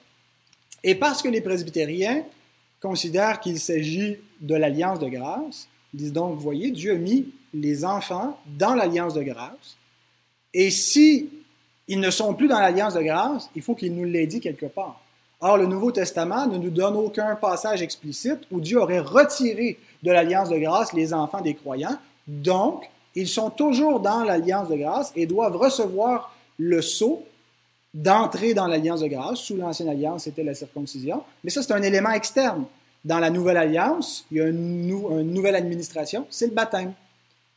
Et 0.83 0.95
parce 0.95 1.21
que 1.21 1.29
les 1.29 1.41
presbytériens 1.41 2.23
considèrent 2.81 3.39
qu'il 3.39 3.59
s'agit 3.59 4.17
de 4.41 4.55
l'alliance 4.55 4.99
de 4.99 5.07
grâce, 5.07 5.67
ils 5.93 5.97
disent 5.99 6.13
donc, 6.13 6.35
vous 6.35 6.41
voyez, 6.41 6.71
Dieu 6.71 6.93
a 6.93 6.97
mis 6.97 7.27
les 7.53 7.85
enfants 7.85 8.37
dans 8.57 8.75
l'alliance 8.75 9.13
de 9.13 9.23
grâce. 9.23 9.77
Et 10.53 10.69
si 10.69 11.29
ils 11.87 11.99
ne 11.99 12.09
sont 12.09 12.33
plus 12.33 12.47
dans 12.47 12.59
l'alliance 12.59 12.93
de 12.93 13.01
grâce, 13.01 13.49
il 13.55 13.61
faut 13.61 13.75
qu'il 13.75 13.93
nous 13.93 14.05
l'ait 14.05 14.27
dit 14.27 14.39
quelque 14.39 14.65
part. 14.65 15.01
Or, 15.41 15.57
le 15.57 15.65
Nouveau 15.65 15.91
Testament 15.91 16.47
ne 16.47 16.57
nous 16.57 16.69
donne 16.69 16.95
aucun 16.95 17.35
passage 17.35 17.81
explicite 17.81 18.39
où 18.49 18.61
Dieu 18.61 18.79
aurait 18.79 18.99
retiré 18.99 19.77
de 20.01 20.11
l'alliance 20.11 20.49
de 20.49 20.57
grâce 20.57 20.93
les 20.93 21.13
enfants 21.13 21.41
des 21.41 21.53
croyants. 21.53 21.97
Donc, 22.27 22.89
ils 23.15 23.27
sont 23.27 23.49
toujours 23.49 23.99
dans 23.99 24.23
l'alliance 24.23 24.69
de 24.69 24.75
grâce 24.75 25.11
et 25.15 25.25
doivent 25.25 25.57
recevoir 25.57 26.33
le 26.57 26.81
sceau 26.81 27.25
d'entrer 27.93 28.53
dans 28.53 28.67
l'alliance 28.67 29.01
de 29.01 29.08
grâce. 29.08 29.39
Sous 29.39 29.56
l'ancienne 29.56 29.89
alliance, 29.89 30.23
c'était 30.23 30.43
la 30.43 30.53
circoncision. 30.53 31.21
Mais 31.43 31.49
ça, 31.49 31.62
c'est 31.62 31.73
un 31.73 31.82
élément 31.82 32.12
externe. 32.12 32.65
Dans 33.06 33.19
la 33.19 33.29
nouvelle 33.29 33.58
alliance, 33.58 34.25
il 34.32 34.38
y 34.38 34.41
a 34.41 34.47
une, 34.47 34.88
nouvelle 34.88 35.56
administration, 35.56 36.25
c'est 36.29 36.47
le 36.47 36.53
baptême. 36.53 36.93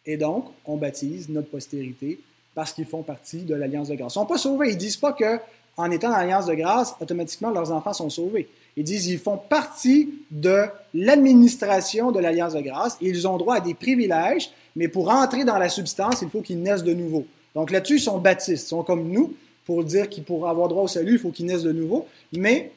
Et 0.04 0.16
donc, 0.16 0.46
on 0.64 0.76
baptise 0.76 1.28
notre 1.28 1.48
postérité 1.48 2.20
parce 2.54 2.72
qu'ils 2.72 2.86
font 2.86 3.02
partie 3.02 3.42
de 3.42 3.54
l'alliance 3.54 3.88
de 3.88 3.94
grâce. 3.94 4.14
Ils 4.14 4.18
ne 4.18 4.22
sont 4.22 4.26
pas 4.26 4.38
sauvés. 4.38 4.68
Ils 4.70 4.74
ne 4.74 4.78
disent 4.78 4.96
pas 4.96 5.12
que 5.12 5.38
en 5.76 5.90
étant 5.90 6.08
dans 6.08 6.16
l'alliance 6.16 6.46
de 6.46 6.54
grâce, 6.54 6.94
automatiquement, 7.00 7.50
leurs 7.50 7.70
enfants 7.70 7.92
sont 7.92 8.08
sauvés. 8.08 8.48
Ils 8.76 8.84
disent 8.84 9.06
qu'ils 9.06 9.18
font 9.18 9.36
partie 9.36 10.10
de 10.30 10.64
l'administration 10.94 12.12
de 12.12 12.18
l'alliance 12.18 12.54
de 12.54 12.60
grâce. 12.60 12.96
ils 13.00 13.28
ont 13.28 13.36
droit 13.36 13.56
à 13.56 13.60
des 13.60 13.74
privilèges, 13.74 14.50
mais 14.74 14.88
pour 14.88 15.10
entrer 15.10 15.44
dans 15.44 15.58
la 15.58 15.68
substance, 15.68 16.22
il 16.22 16.30
faut 16.30 16.40
qu'ils 16.40 16.62
naissent 16.62 16.84
de 16.84 16.94
nouveau. 16.94 17.26
Donc 17.54 17.70
là-dessus, 17.70 17.96
ils 17.96 18.00
sont 18.00 18.18
baptistes. 18.18 18.64
Ils 18.64 18.68
sont 18.68 18.82
comme 18.82 19.08
nous 19.10 19.34
pour 19.66 19.84
dire 19.84 20.08
qu'ils 20.08 20.24
pour 20.24 20.48
avoir 20.48 20.68
droit 20.68 20.84
au 20.84 20.88
salut, 20.88 21.14
il 21.14 21.18
faut 21.18 21.32
qu'ils 21.32 21.46
naissent 21.46 21.64
de 21.64 21.72
nouveau. 21.72 22.06
Mais 22.32 22.70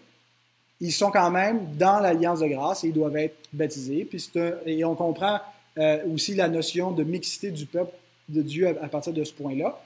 ils 0.81 0.91
sont 0.91 1.11
quand 1.11 1.29
même 1.29 1.75
dans 1.77 1.99
l'alliance 1.99 2.39
de 2.39 2.47
grâce 2.47 2.83
et 2.83 2.87
ils 2.87 2.93
doivent 2.93 3.17
être 3.17 3.37
baptisés. 3.53 4.05
Puis 4.05 4.29
et 4.65 4.83
on 4.83 4.95
comprend 4.95 5.39
euh, 5.77 5.99
aussi 6.13 6.33
la 6.35 6.49
notion 6.49 6.91
de 6.91 7.03
mixité 7.03 7.51
du 7.51 7.65
peuple 7.65 7.93
de 8.27 8.41
Dieu 8.41 8.67
à, 8.67 8.87
partir 8.87 9.13
de 9.13 9.23
ce 9.23 9.33
point-là. 9.33 9.79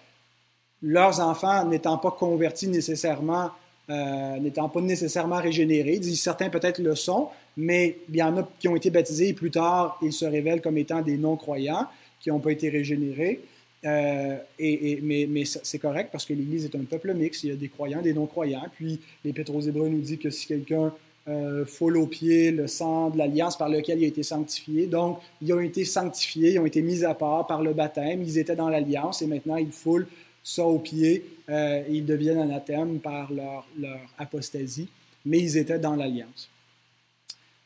Leurs 0.81 1.19
enfants 1.19 1.65
n'étant 1.65 1.97
pas 1.97 2.11
convertis 2.11 2.67
nécessairement, 2.67 3.51
euh, 3.89 4.37
n'étant 4.39 4.69
pas 4.69 4.81
nécessairement 4.81 5.37
régénérés, 5.37 6.01
certains 6.03 6.49
peut-être 6.49 6.79
le 6.79 6.95
sont, 6.95 7.29
mais 7.55 7.97
il 8.09 8.17
y 8.17 8.23
en 8.23 8.37
a 8.37 8.47
qui 8.59 8.67
ont 8.67 8.75
été 8.75 8.89
baptisés 8.89 9.29
et 9.29 9.33
plus 9.33 9.51
tard, 9.51 9.97
ils 10.01 10.13
se 10.13 10.25
révèlent 10.25 10.61
comme 10.61 10.77
étant 10.77 11.01
des 11.01 11.17
non-croyants 11.17 11.87
qui 12.19 12.29
n'ont 12.29 12.39
pas 12.39 12.51
été 12.51 12.69
régénérés. 12.69 13.41
Euh, 13.85 14.37
et, 14.59 14.99
mais, 15.01 15.43
c'est 15.45 15.79
correct 15.79 16.09
parce 16.11 16.25
que 16.25 16.33
l'Église 16.33 16.65
est 16.65 16.75
un 16.75 16.83
peuple 16.83 17.13
mixte. 17.13 17.43
Il 17.43 17.49
y 17.49 17.53
a 17.53 17.55
des 17.55 17.69
croyants, 17.69 18.01
des 18.01 18.13
non-croyants. 18.13 18.65
Puis 18.75 18.99
l'Épître 19.23 19.53
aux 19.53 19.61
Hébreux 19.61 19.89
nous 19.89 20.01
dit 20.01 20.17
que 20.17 20.29
si 20.29 20.47
quelqu'un 20.47 20.93
euh, 21.27 21.65
foule 21.65 21.97
aux 21.97 22.07
pieds 22.07 22.51
le 22.51 22.67
sang 22.67 23.09
de 23.09 23.17
l'alliance 23.17 23.57
par 23.57 23.69
lequel 23.69 23.99
il 23.99 24.05
a 24.05 24.07
été 24.07 24.23
sanctifié, 24.23 24.87
donc 24.87 25.19
ils 25.41 25.53
ont 25.53 25.59
été 25.59 25.85
sanctifiés, 25.85 26.53
ils 26.53 26.59
ont 26.59 26.65
été 26.65 26.81
mis 26.81 27.03
à 27.03 27.13
part 27.13 27.47
par 27.47 27.61
le 27.61 27.73
baptême, 27.73 28.21
ils 28.23 28.37
étaient 28.37 28.55
dans 28.55 28.69
l'alliance 28.69 29.21
et 29.21 29.27
maintenant 29.27 29.55
ils 29.55 29.71
foulent 29.71 30.07
ça 30.43 30.65
aux 30.65 30.79
pieds 30.79 31.25
euh, 31.49 31.83
et 31.87 31.93
ils 31.93 32.05
deviennent 32.05 32.39
anathèmes 32.39 32.99
par 32.99 33.31
leur, 33.31 33.65
leur 33.79 34.01
apostasie, 34.17 34.89
mais 35.25 35.39
ils 35.39 35.57
étaient 35.57 35.79
dans 35.79 35.95
l'alliance. 35.95 36.49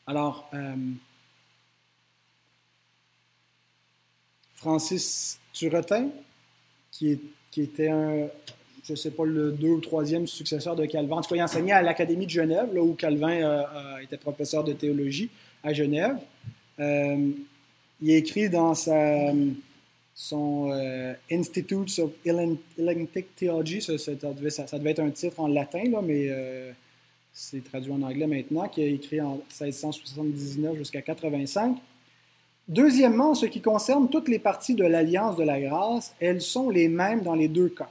Alors, 0.06 0.48
Francis 4.58 5.38
Turetin, 5.52 6.08
qui, 6.90 7.18
était 7.56 7.88
un, 7.88 8.26
je 8.84 8.92
ne 8.92 8.96
sais 8.96 9.12
pas, 9.12 9.24
le 9.24 9.52
deux 9.52 9.68
ou 9.68 9.80
troisième 9.80 10.26
successeur 10.26 10.74
de 10.74 10.84
Calvin. 10.84 11.16
En 11.16 11.22
tout 11.22 11.30
cas, 11.30 11.36
il 11.36 11.42
enseignait 11.42 11.72
à 11.72 11.82
l'Académie 11.82 12.26
de 12.26 12.30
Genève, 12.30 12.74
là 12.74 12.82
où 12.82 12.94
Calvin 12.94 13.30
euh, 13.30 13.98
était 14.02 14.16
professeur 14.16 14.64
de 14.64 14.72
théologie 14.72 15.30
à 15.62 15.72
Genève. 15.72 16.16
Euh, 16.80 17.30
il 18.00 18.10
écrit 18.10 18.50
dans 18.50 18.74
son 18.74 20.72
euh, 20.72 21.14
Institutes 21.30 21.98
of 22.00 22.10
Hellenic 22.24 23.36
Theology, 23.36 23.80
ça, 23.80 23.92
devait, 23.92 24.90
être 24.90 25.00
un 25.00 25.10
titre 25.10 25.38
en 25.38 25.46
latin, 25.46 25.84
là, 25.88 26.02
mais 26.02 26.30
c'est 27.32 27.62
traduit 27.62 27.92
en 27.92 28.02
anglais 28.02 28.26
maintenant, 28.26 28.66
qui 28.66 28.82
a 28.82 28.86
écrit 28.86 29.20
en 29.20 29.40
1679 29.60 30.78
jusqu'à 30.78 31.02
85. 31.02 31.78
Deuxièmement, 32.68 33.30
en 33.30 33.34
ce 33.34 33.46
qui 33.46 33.62
concerne 33.62 34.10
toutes 34.10 34.28
les 34.28 34.38
parties 34.38 34.74
de 34.74 34.84
l'Alliance 34.84 35.36
de 35.36 35.42
la 35.42 35.58
grâce, 35.58 36.14
elles 36.20 36.42
sont 36.42 36.68
les 36.68 36.88
mêmes 36.88 37.22
dans 37.22 37.34
les 37.34 37.48
deux 37.48 37.70
cas, 37.70 37.90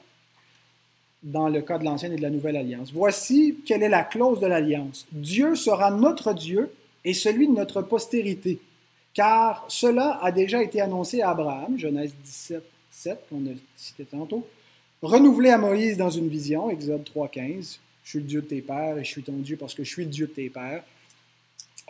dans 1.23 1.49
le 1.49 1.61
cas 1.61 1.79
de 1.79 1.83
l'Ancienne 1.83 2.13
et 2.13 2.17
de 2.17 2.21
la 2.21 2.29
Nouvelle 2.29 2.57
Alliance. 2.57 2.91
Voici 2.93 3.57
quelle 3.65 3.81
est 3.81 3.89
la 3.89 4.03
clause 4.03 4.39
de 4.39 4.45
l'Alliance. 4.45 5.07
Dieu 5.11 5.55
sera 5.55 5.89
notre 5.89 6.31
Dieu 6.33 6.71
et 7.03 7.15
celui 7.15 7.47
de 7.47 7.53
notre 7.53 7.81
postérité, 7.81 8.59
car 9.15 9.65
cela 9.67 10.19
a 10.21 10.31
déjà 10.31 10.61
été 10.61 10.79
annoncé 10.79 11.21
à 11.21 11.31
Abraham, 11.31 11.79
Genèse 11.79 12.13
17, 12.23 12.63
7, 12.91 13.19
qu'on 13.29 13.47
a 13.47 13.55
cité 13.75 14.05
tantôt, 14.05 14.45
renouvelé 15.01 15.49
à 15.49 15.57
Moïse 15.57 15.97
dans 15.97 16.11
une 16.11 16.27
vision, 16.27 16.69
Exode 16.69 17.03
3, 17.03 17.29
15, 17.29 17.79
je 18.03 18.09
suis 18.09 18.19
le 18.19 18.25
Dieu 18.25 18.41
de 18.41 18.47
tes 18.47 18.61
pères 18.61 18.97
et 18.99 19.03
je 19.03 19.09
suis 19.09 19.23
ton 19.23 19.33
Dieu 19.33 19.57
parce 19.57 19.73
que 19.73 19.83
je 19.83 19.89
suis 19.89 20.05
le 20.05 20.11
Dieu 20.11 20.27
de 20.27 20.33
tes 20.33 20.49
pères 20.49 20.83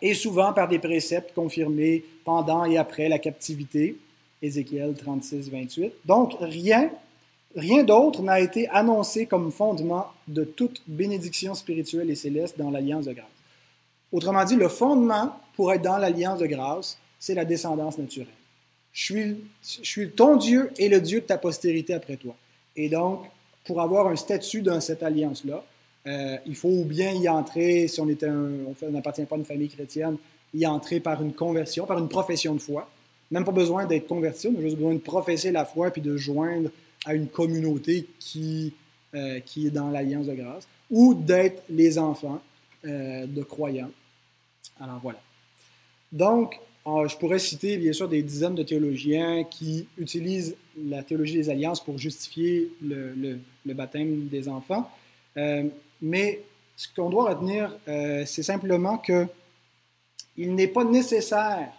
et 0.02 0.14
souvent 0.14 0.54
par 0.54 0.68
des 0.68 0.80
préceptes 0.80 1.34
confirmés 1.34 2.04
pendant 2.24 2.66
et 2.66 2.78
après 2.78 3.10
la 3.10 3.20
captivité, 3.20 3.98
Ézéchiel 4.42 4.94
36, 4.94 5.50
28. 5.50 5.94
Donc, 6.06 6.36
rien, 6.40 6.92
rien 7.56 7.84
d'autre 7.84 8.22
n'a 8.22 8.40
été 8.40 8.68
annoncé 8.70 9.26
comme 9.26 9.52
fondement 9.52 10.08
de 10.28 10.44
toute 10.44 10.82
bénédiction 10.88 11.56
spirituelle 11.56 12.10
et 12.10 12.16
céleste 12.16 12.58
dans 12.58 12.70
l'alliance 12.70 13.06
de 13.06 13.14
grâce. 13.14 13.26
Autrement 14.12 14.46
dit, 14.46 14.56
le 14.56 14.70
fondement 14.70 15.34
pour 15.56 15.74
être 15.74 15.82
dans 15.82 15.98
l'alliance 15.98 16.40
de 16.40 16.46
grâce, 16.46 17.00
c'est 17.20 17.34
la 17.34 17.46
descendance 17.46 17.98
naturelle. 17.98 18.28
Je 18.94 19.04
suis, 19.04 19.38
je 19.62 19.88
suis 19.88 20.12
ton 20.12 20.38
Dieu 20.38 20.72
et 20.78 20.90
le 20.90 21.02
Dieu 21.02 21.22
de 21.22 21.26
ta 21.26 21.38
postérité 21.38 21.94
après 21.94 22.18
toi. 22.18 22.36
Et 22.76 22.90
donc, 22.90 23.26
pour 23.66 23.82
avoir 23.82 24.08
un 24.08 24.16
statut 24.16 24.62
dans 24.62 24.80
cette 24.80 25.04
alliance-là, 25.04 25.64
euh, 26.08 26.38
il 26.46 26.56
faut 26.56 26.86
bien 26.86 27.12
y 27.12 27.28
entrer, 27.28 27.88
si 27.88 28.00
on 28.00 28.06
n'appartient 28.06 29.26
pas 29.26 29.36
à 29.36 29.40
une 29.40 29.46
famille 29.46 29.68
chrétienne, 29.68 30.18
y 30.54 30.66
entrer 30.66 31.00
par 31.00 31.22
une 31.22 31.34
conversion, 31.34 31.86
par 31.86 32.00
une 32.00 32.08
profession 32.08 32.54
de 32.54 32.60
foi. 32.60 32.90
Même 33.30 33.44
pas 33.44 33.52
besoin 33.52 33.86
d'être 33.86 34.08
converti, 34.08 34.48
on 34.48 34.58
a 34.58 34.62
juste 34.62 34.78
besoin 34.78 34.94
de 34.94 35.00
professer 35.00 35.52
la 35.52 35.66
foi 35.66 35.92
puis 35.92 36.02
de 36.02 36.16
joindre 36.16 36.70
à 37.06 37.14
une 37.14 37.28
communauté 37.28 38.08
qui, 38.20 38.74
euh, 39.14 39.42
qui 39.42 39.68
est 39.68 39.70
dans 39.70 39.90
l'alliance 39.90 40.28
de 40.28 40.34
grâce, 40.34 40.68
ou 40.90 41.14
d'être 41.14 41.64
les 41.70 42.00
enfants 42.00 42.42
euh, 42.86 43.26
de 43.26 43.44
croyants. 43.44 43.92
Alors 44.80 45.00
voilà. 45.04 45.20
Donc, 46.14 46.58
je 46.86 47.18
pourrais 47.18 47.40
citer 47.40 47.76
bien 47.76 47.92
sûr 47.92 48.08
des 48.08 48.24
dizaines 48.24 48.56
de 48.56 48.64
théologiens 48.64 49.44
qui 49.44 49.88
utilisent 49.98 50.56
la 50.86 51.04
théologie 51.04 51.34
des 51.34 51.50
alliances 51.50 51.84
pour 51.84 51.98
justifier 51.98 52.72
le, 52.82 53.40
baptême 53.66 54.28
des 54.28 54.48
enfants. 54.48 54.90
Mais 56.02 56.44
ce 56.76 56.88
qu'on 56.96 57.10
doit 57.10 57.30
retenir, 57.30 57.76
euh, 57.88 58.24
c'est 58.26 58.44
simplement 58.44 58.98
que 58.98 59.28
il 60.36 60.54
n'est 60.54 60.68
pas 60.68 60.84
nécessaire, 60.84 61.74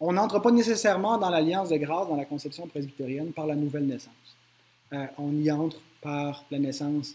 on 0.00 0.14
n'entre 0.14 0.38
pas 0.38 0.50
nécessairement 0.50 1.18
dans 1.18 1.28
l'alliance 1.28 1.68
de 1.68 1.76
grâce 1.76 2.08
dans 2.08 2.16
la 2.16 2.24
conception 2.24 2.66
presbytérienne 2.66 3.32
par 3.32 3.46
la 3.46 3.54
nouvelle 3.54 3.86
naissance. 3.86 4.12
Euh, 4.92 5.06
on 5.18 5.32
y 5.36 5.50
entre 5.50 5.78
par 6.00 6.44
la 6.50 6.58
naissance 6.58 7.14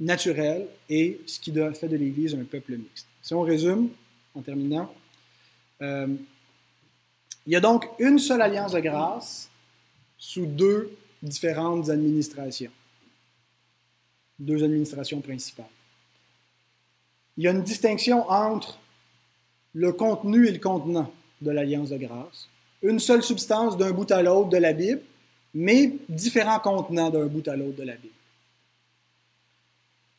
naturel 0.00 0.66
et 0.88 1.20
ce 1.26 1.40
qui 1.40 1.52
fait 1.52 1.88
de 1.88 1.96
l'Église 1.96 2.34
un 2.34 2.44
peuple 2.44 2.76
mixte. 2.76 3.06
Si 3.22 3.32
on 3.34 3.42
résume, 3.42 3.88
en 4.34 4.42
terminant, 4.42 4.92
euh, 5.82 6.08
il 7.46 7.52
y 7.52 7.56
a 7.56 7.60
donc 7.60 7.88
une 7.98 8.18
seule 8.18 8.42
alliance 8.42 8.72
de 8.72 8.80
grâce 8.80 9.50
sous 10.18 10.46
deux 10.46 10.90
différentes 11.22 11.88
administrations, 11.88 12.70
deux 14.38 14.62
administrations 14.62 15.20
principales. 15.20 15.66
Il 17.36 17.44
y 17.44 17.48
a 17.48 17.50
une 17.50 17.62
distinction 17.62 18.28
entre 18.30 18.78
le 19.74 19.92
contenu 19.92 20.46
et 20.46 20.52
le 20.52 20.58
contenant 20.58 21.12
de 21.42 21.50
l'alliance 21.50 21.90
de 21.90 21.98
grâce, 21.98 22.48
une 22.82 22.98
seule 22.98 23.22
substance 23.22 23.76
d'un 23.76 23.92
bout 23.92 24.10
à 24.10 24.22
l'autre 24.22 24.48
de 24.48 24.56
la 24.56 24.72
Bible, 24.72 25.02
mais 25.52 25.92
différents 26.08 26.60
contenants 26.60 27.10
d'un 27.10 27.26
bout 27.26 27.46
à 27.48 27.56
l'autre 27.56 27.76
de 27.76 27.82
la 27.82 27.94
Bible. 27.94 28.14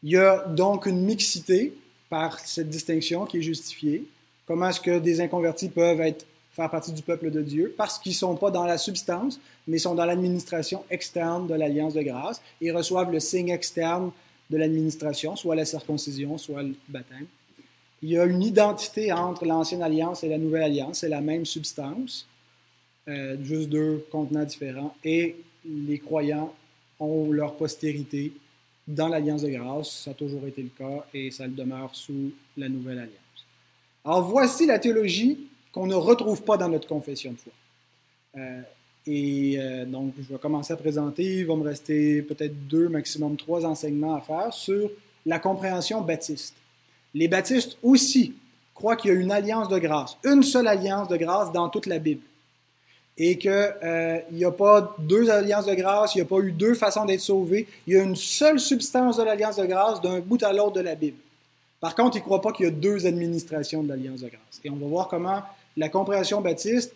Il 0.04 0.12
y 0.12 0.18
a 0.18 0.46
donc 0.46 0.86
une 0.86 1.04
mixité 1.04 1.74
par 2.10 2.40
cette 2.40 2.70
distinction 2.70 3.26
qui 3.26 3.38
est 3.38 3.42
justifiée. 3.42 4.08
Comment 4.46 4.70
est-ce 4.70 4.80
que 4.80 5.00
des 5.00 5.22
inconvertis 5.22 5.70
peuvent 5.70 6.02
être, 6.02 6.26
faire 6.58 6.70
partie 6.70 6.92
du 6.92 7.04
peuple 7.04 7.30
de 7.30 7.42
Dieu? 7.42 7.74
Parce 7.78 8.00
qu'ils 8.00 8.14
ne 8.14 8.18
sont 8.18 8.36
pas 8.36 8.52
dans 8.52 8.66
la 8.66 8.78
substance, 8.78 9.40
mais 9.68 9.78
sont 9.78 9.96
dans 9.96 10.06
l'administration 10.06 10.84
externe 10.90 11.48
de 11.48 11.54
l'Alliance 11.54 11.94
de 11.94 12.02
grâce 12.02 12.42
et 12.60 12.72
reçoivent 12.72 13.12
le 13.12 13.20
signe 13.20 13.50
externe 13.50 14.12
de 14.50 14.58
l'administration, 14.58 15.36
soit 15.36 15.56
la 15.56 15.66
circoncision, 15.66 16.38
soit 16.38 16.64
le 16.64 16.74
baptême. 16.90 17.28
Il 18.02 18.10
y 18.10 18.18
a 18.18 18.26
une 18.26 18.42
identité 18.42 19.12
entre 19.12 19.46
l'ancienne 19.46 19.84
alliance 19.84 20.24
et 20.24 20.30
la 20.30 20.38
nouvelle 20.38 20.64
alliance, 20.64 21.00
c'est 21.00 21.10
la 21.10 21.22
même 21.22 21.46
substance, 21.46 22.28
euh, 23.08 23.38
juste 23.44 23.70
deux 23.70 24.06
contenants 24.12 24.44
différents, 24.44 24.96
et 25.04 25.36
les 25.66 26.00
croyants 26.00 26.54
ont 27.00 27.32
leur 27.32 27.56
postérité 27.56 28.34
dans 28.88 29.10
l'Alliance 29.10 29.44
de 29.44 29.50
grâce. 29.50 30.04
Ça 30.04 30.12
a 30.12 30.14
toujours 30.14 30.46
été 30.48 30.62
le 30.64 30.70
cas 30.70 31.06
et 31.14 31.30
ça 31.30 31.46
le 31.46 31.54
demeure 31.54 31.94
sous 31.94 32.32
la 32.56 32.70
Nouvelle 32.70 33.00
Alliance. 33.00 33.46
Alors 34.06 34.24
voici 34.24 34.66
la 34.66 34.80
théologie 34.80 35.38
qu'on 35.78 35.86
ne 35.86 35.96
retrouve 35.96 36.42
pas 36.42 36.58
dans 36.58 36.70
notre 36.70 36.88
confession 36.88 37.34
de 37.34 37.38
foi. 37.38 37.54
Euh, 38.38 38.62
et 39.06 39.58
euh, 39.60 39.86
donc, 39.86 40.14
je 40.18 40.34
vais 40.34 40.40
commencer 40.40 40.74
à 40.74 40.76
présenter. 40.76 41.24
Il 41.24 41.46
va 41.46 41.56
me 41.56 41.64
rester 41.64 42.24
peut-être 42.24 42.68
deux, 42.68 42.90
maximum 42.90 43.38
trois 43.38 43.64
enseignements 43.64 44.16
à 44.16 44.22
faire 44.22 44.52
sur 44.52 44.90
la 45.26 45.38
compréhension 45.40 46.02
baptiste. 46.02 46.56
Les 47.14 47.28
baptistes 47.28 47.78
aussi 47.84 48.34
croient 48.74 48.96
qu'il 48.96 49.12
y 49.12 49.16
a 49.16 49.20
une 49.20 49.32
alliance 49.32 49.70
de 49.70 49.78
grâce, 49.78 50.18
une 50.24 50.42
seule 50.44 50.68
alliance 50.68 51.08
de 51.08 51.18
grâce 51.18 51.52
dans 51.52 51.70
toute 51.70 51.86
la 51.86 52.00
Bible 52.00 52.22
et 53.20 53.38
qu'il 53.38 53.52
euh, 53.52 54.20
n'y 54.32 54.46
a 54.46 54.52
pas 54.52 54.96
deux 55.00 55.30
alliances 55.30 55.66
de 55.66 55.74
grâce, 55.74 56.14
il 56.14 56.20
n'y 56.20 56.22
a 56.22 56.26
pas 56.26 56.40
eu 56.40 56.52
deux 56.52 56.76
façons 56.76 57.06
d'être 57.06 57.22
sauvé, 57.22 57.68
il 57.88 57.94
y 57.94 57.98
a 57.98 58.04
une 58.04 58.16
seule 58.16 58.60
substance 58.60 59.18
de 59.18 59.24
l'alliance 59.24 59.56
de 59.56 59.66
grâce 59.66 60.02
d'un 60.02 60.20
bout 60.20 60.42
à 60.44 60.54
l'autre 60.54 60.74
de 60.74 60.82
la 60.82 60.94
Bible. 60.94 61.18
Par 61.80 61.96
contre, 61.96 62.18
ils 62.18 62.20
ne 62.20 62.26
croient 62.26 62.42
pas 62.42 62.52
qu'il 62.52 62.66
y 62.66 62.68
a 62.68 62.72
deux 62.72 63.08
administrations 63.08 63.82
de 63.82 63.90
l'alliance 63.90 64.22
de 64.22 64.28
grâce. 64.28 64.62
Et 64.64 64.70
on 64.70 64.76
va 64.76 64.86
voir 64.86 65.08
comment 65.08 65.42
la 65.78 65.90
compréhension 65.90 66.42
baptiste 66.42 66.94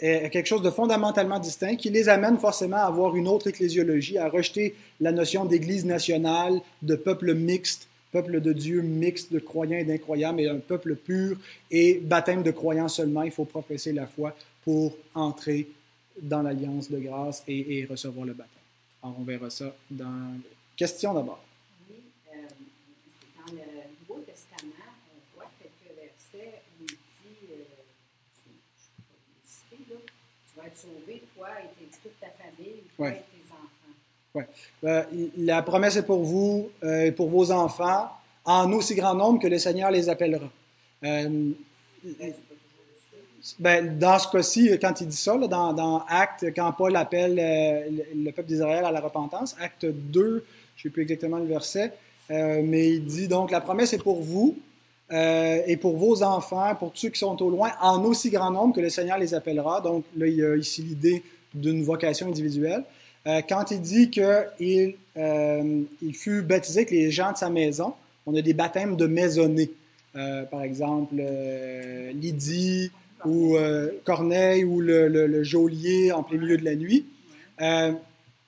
est 0.00 0.28
quelque 0.30 0.46
chose 0.46 0.62
de 0.62 0.70
fondamentalement 0.70 1.38
distinct 1.38 1.76
qui 1.76 1.90
les 1.90 2.08
amène 2.08 2.38
forcément 2.38 2.78
à 2.78 2.86
avoir 2.86 3.14
une 3.14 3.28
autre 3.28 3.46
ecclésiologie, 3.46 4.18
à 4.18 4.28
rejeter 4.28 4.74
la 5.00 5.12
notion 5.12 5.44
d'église 5.44 5.84
nationale, 5.84 6.60
de 6.82 6.96
peuple 6.96 7.34
mixte, 7.34 7.86
peuple 8.14 8.40
de 8.40 8.52
Dieu 8.52 8.80
mixte 8.80 9.32
de 9.32 9.40
croyants 9.40 9.78
et 9.78 9.84
d'incroyants, 9.84 10.32
mais 10.32 10.48
un 10.48 10.58
peuple 10.58 10.94
pur 10.94 11.36
et 11.70 12.00
baptême 12.02 12.42
de 12.42 12.50
croyants 12.50 12.88
seulement. 12.88 13.22
Il 13.22 13.32
faut 13.32 13.44
professer 13.44 13.92
la 13.92 14.06
foi 14.06 14.36
pour 14.64 14.96
entrer 15.14 15.68
dans 16.20 16.42
l'alliance 16.42 16.90
de 16.90 16.98
grâce 16.98 17.42
et, 17.48 17.86
recevoir 17.90 18.24
le 18.24 18.34
baptême. 18.34 18.62
Alors, 19.02 19.16
on 19.18 19.24
verra 19.24 19.50
ça 19.50 19.74
dans 19.90 20.38
question 20.76 21.12
d'abord. 21.12 21.42
Oui, 21.90 21.96
euh, 22.32 22.46
dans 23.36 23.52
le 23.52 23.60
Nouveau 24.00 24.20
Testament, 24.24 24.90
on 25.10 25.36
voit 25.36 25.50
quelques 25.60 25.96
versets 25.96 26.62
où 26.80 26.84
il 26.84 26.86
dit, 26.86 27.50
euh, 27.50 27.64
je 29.70 29.76
ne 29.76 29.84
peux 29.86 30.04
pas 30.56 30.62
là, 30.62 30.63
sauvé, 30.74 31.22
toi 31.36 31.48
et 31.62 31.84
toute 32.02 32.20
ta 32.20 32.28
famille, 32.28 32.82
toi 32.96 33.08
et 33.08 33.12
tes 33.12 33.52
enfants. 33.52 33.94
Oui. 34.34 34.42
Euh, 34.84 35.02
la 35.36 35.62
promesse 35.62 35.96
est 35.96 36.06
pour 36.06 36.22
vous 36.22 36.70
et 36.82 37.12
pour 37.12 37.28
vos 37.28 37.50
enfants, 37.50 38.10
en 38.44 38.72
aussi 38.72 38.94
grand 38.94 39.14
nombre 39.14 39.40
que 39.40 39.46
le 39.46 39.58
Seigneur 39.58 39.90
les 39.90 40.08
appellera. 40.08 40.50
Ben, 43.58 43.98
dans 43.98 44.18
ce 44.18 44.28
cas-ci, 44.28 44.70
quand 44.80 45.00
il 45.02 45.08
dit 45.08 45.16
ça, 45.16 45.36
dans, 45.36 45.72
dans, 45.74 46.02
Acte, 46.08 46.46
quand 46.56 46.72
Paul 46.72 46.96
appelle 46.96 47.38
euh, 47.38 48.02
le, 48.14 48.30
peuple 48.30 48.48
d'Israël 48.48 48.84
à 48.84 48.90
la 48.90 49.00
repentance, 49.00 49.54
Acte 49.60 49.84
2, 49.84 50.44
je 50.76 50.80
ne 50.80 50.82
sais 50.82 50.88
plus 50.90 51.02
exactement 51.02 51.38
le 51.38 51.44
verset, 51.44 51.92
euh, 52.30 52.62
mais 52.64 52.92
il 52.92 53.04
dit 53.04 53.28
donc 53.28 53.50
la 53.50 53.60
promesse 53.60 53.92
est 53.92 54.02
pour 54.02 54.22
vous 54.22 54.58
euh, 55.12 55.60
et 55.66 55.76
pour 55.76 55.96
vos 55.96 56.22
enfants, 56.22 56.74
pour 56.78 56.92
ceux 56.94 57.10
qui 57.10 57.18
sont 57.18 57.40
au 57.42 57.50
loin, 57.50 57.70
en 57.80 58.02
aussi 58.04 58.30
grand 58.30 58.50
nombre 58.50 58.74
que 58.74 58.80
le 58.80 58.88
Seigneur 58.88 59.18
les 59.18 59.34
appellera. 59.34 59.80
Donc 59.80 60.04
là, 60.16 60.26
il 60.26 60.36
y 60.36 60.44
a 60.44 60.56
ici 60.56 60.82
l'idée 60.82 61.22
d'une 61.52 61.84
vocation 61.84 62.28
individuelle. 62.28 62.84
quand 63.48 63.70
il 63.70 63.80
dit 63.80 64.10
qu'il 64.10 64.94
il 65.16 66.14
fut 66.14 66.42
baptisé 66.42 66.80
avec 66.80 66.90
les 66.90 67.10
gens 67.10 67.32
de 67.32 67.36
sa 67.36 67.50
maison, 67.50 67.94
on 68.26 68.34
a 68.34 68.42
des 68.42 68.54
baptêmes 68.54 68.96
de 68.96 69.06
maisonnée. 69.06 69.70
par 70.50 70.62
exemple, 70.62 71.14
Lydie, 72.14 72.90
ou 73.24 73.56
euh, 73.56 73.90
Corneille 74.04 74.64
ou 74.64 74.80
le, 74.80 75.42
geôlier 75.42 76.12
en 76.12 76.22
plein 76.22 76.38
milieu 76.38 76.56
de 76.56 76.64
la 76.64 76.74
nuit. 76.74 77.06
Euh, 77.60 77.92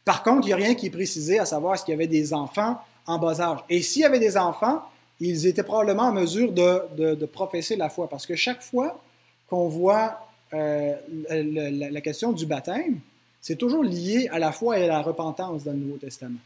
par 0.05 0.23
contre, 0.23 0.47
il 0.47 0.49
n'y 0.49 0.53
a 0.53 0.57
rien 0.57 0.75
qui 0.75 0.87
est 0.87 0.91
précisé 0.91 1.39
à 1.39 1.47
savoir 1.47 1.79
s'il 1.79 1.91
y 1.91 1.95
avait 1.95 2.07
des 2.07 2.33
enfants 2.33 2.79
en 3.07 3.19
bas 3.19 3.41
âge. 3.41 3.59
Et 3.69 3.83
s'il 3.83 4.03
y 4.03 4.05
avait 4.05 4.19
des 4.19 4.37
enfants, 4.37 4.83
ils 5.21 5.47
étaient 5.47 5.63
probablement 5.63 6.05
en 6.05 6.13
mesure 6.13 6.53
de, 6.53 7.25
professer 7.27 7.77
la 7.77 7.89
foi. 7.89 8.09
Parce 8.09 8.27
que 8.27 8.35
chaque 8.35 8.63
fois 8.63 9.01
qu'on 9.49 9.69
voit 9.69 10.29
euh, 10.53 10.95
la, 11.31 12.01
question 12.01 12.33
du 12.33 12.47
baptême, 12.47 13.01
c'est 13.41 13.57
toujours 13.57 13.83
lié 13.83 14.29
à 14.33 14.39
la 14.39 14.53
foi 14.53 14.79
et 14.79 14.85
à 14.85 14.89
la 14.89 15.03
repentance 15.03 15.65
dans 15.65 15.73
le 15.73 15.79
Nouveau 15.79 15.99
Testament. 15.99 16.39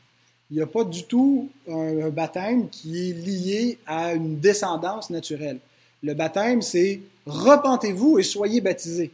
Il 0.50 0.56
n'y 0.56 0.62
a 0.62 0.66
pas 0.66 0.84
du 0.84 1.04
tout 1.04 1.48
un 1.68 2.10
baptême 2.10 2.68
qui 2.68 3.10
est 3.10 3.12
lié 3.12 3.78
à 3.86 4.14
une 4.14 4.38
descendance 4.38 5.10
naturelle. 5.10 5.58
Le 6.02 6.14
baptême, 6.14 6.60
c'est 6.62 7.00
repentez-vous 7.26 8.18
et 8.18 8.22
soyez 8.22 8.60
baptisés. 8.60 9.12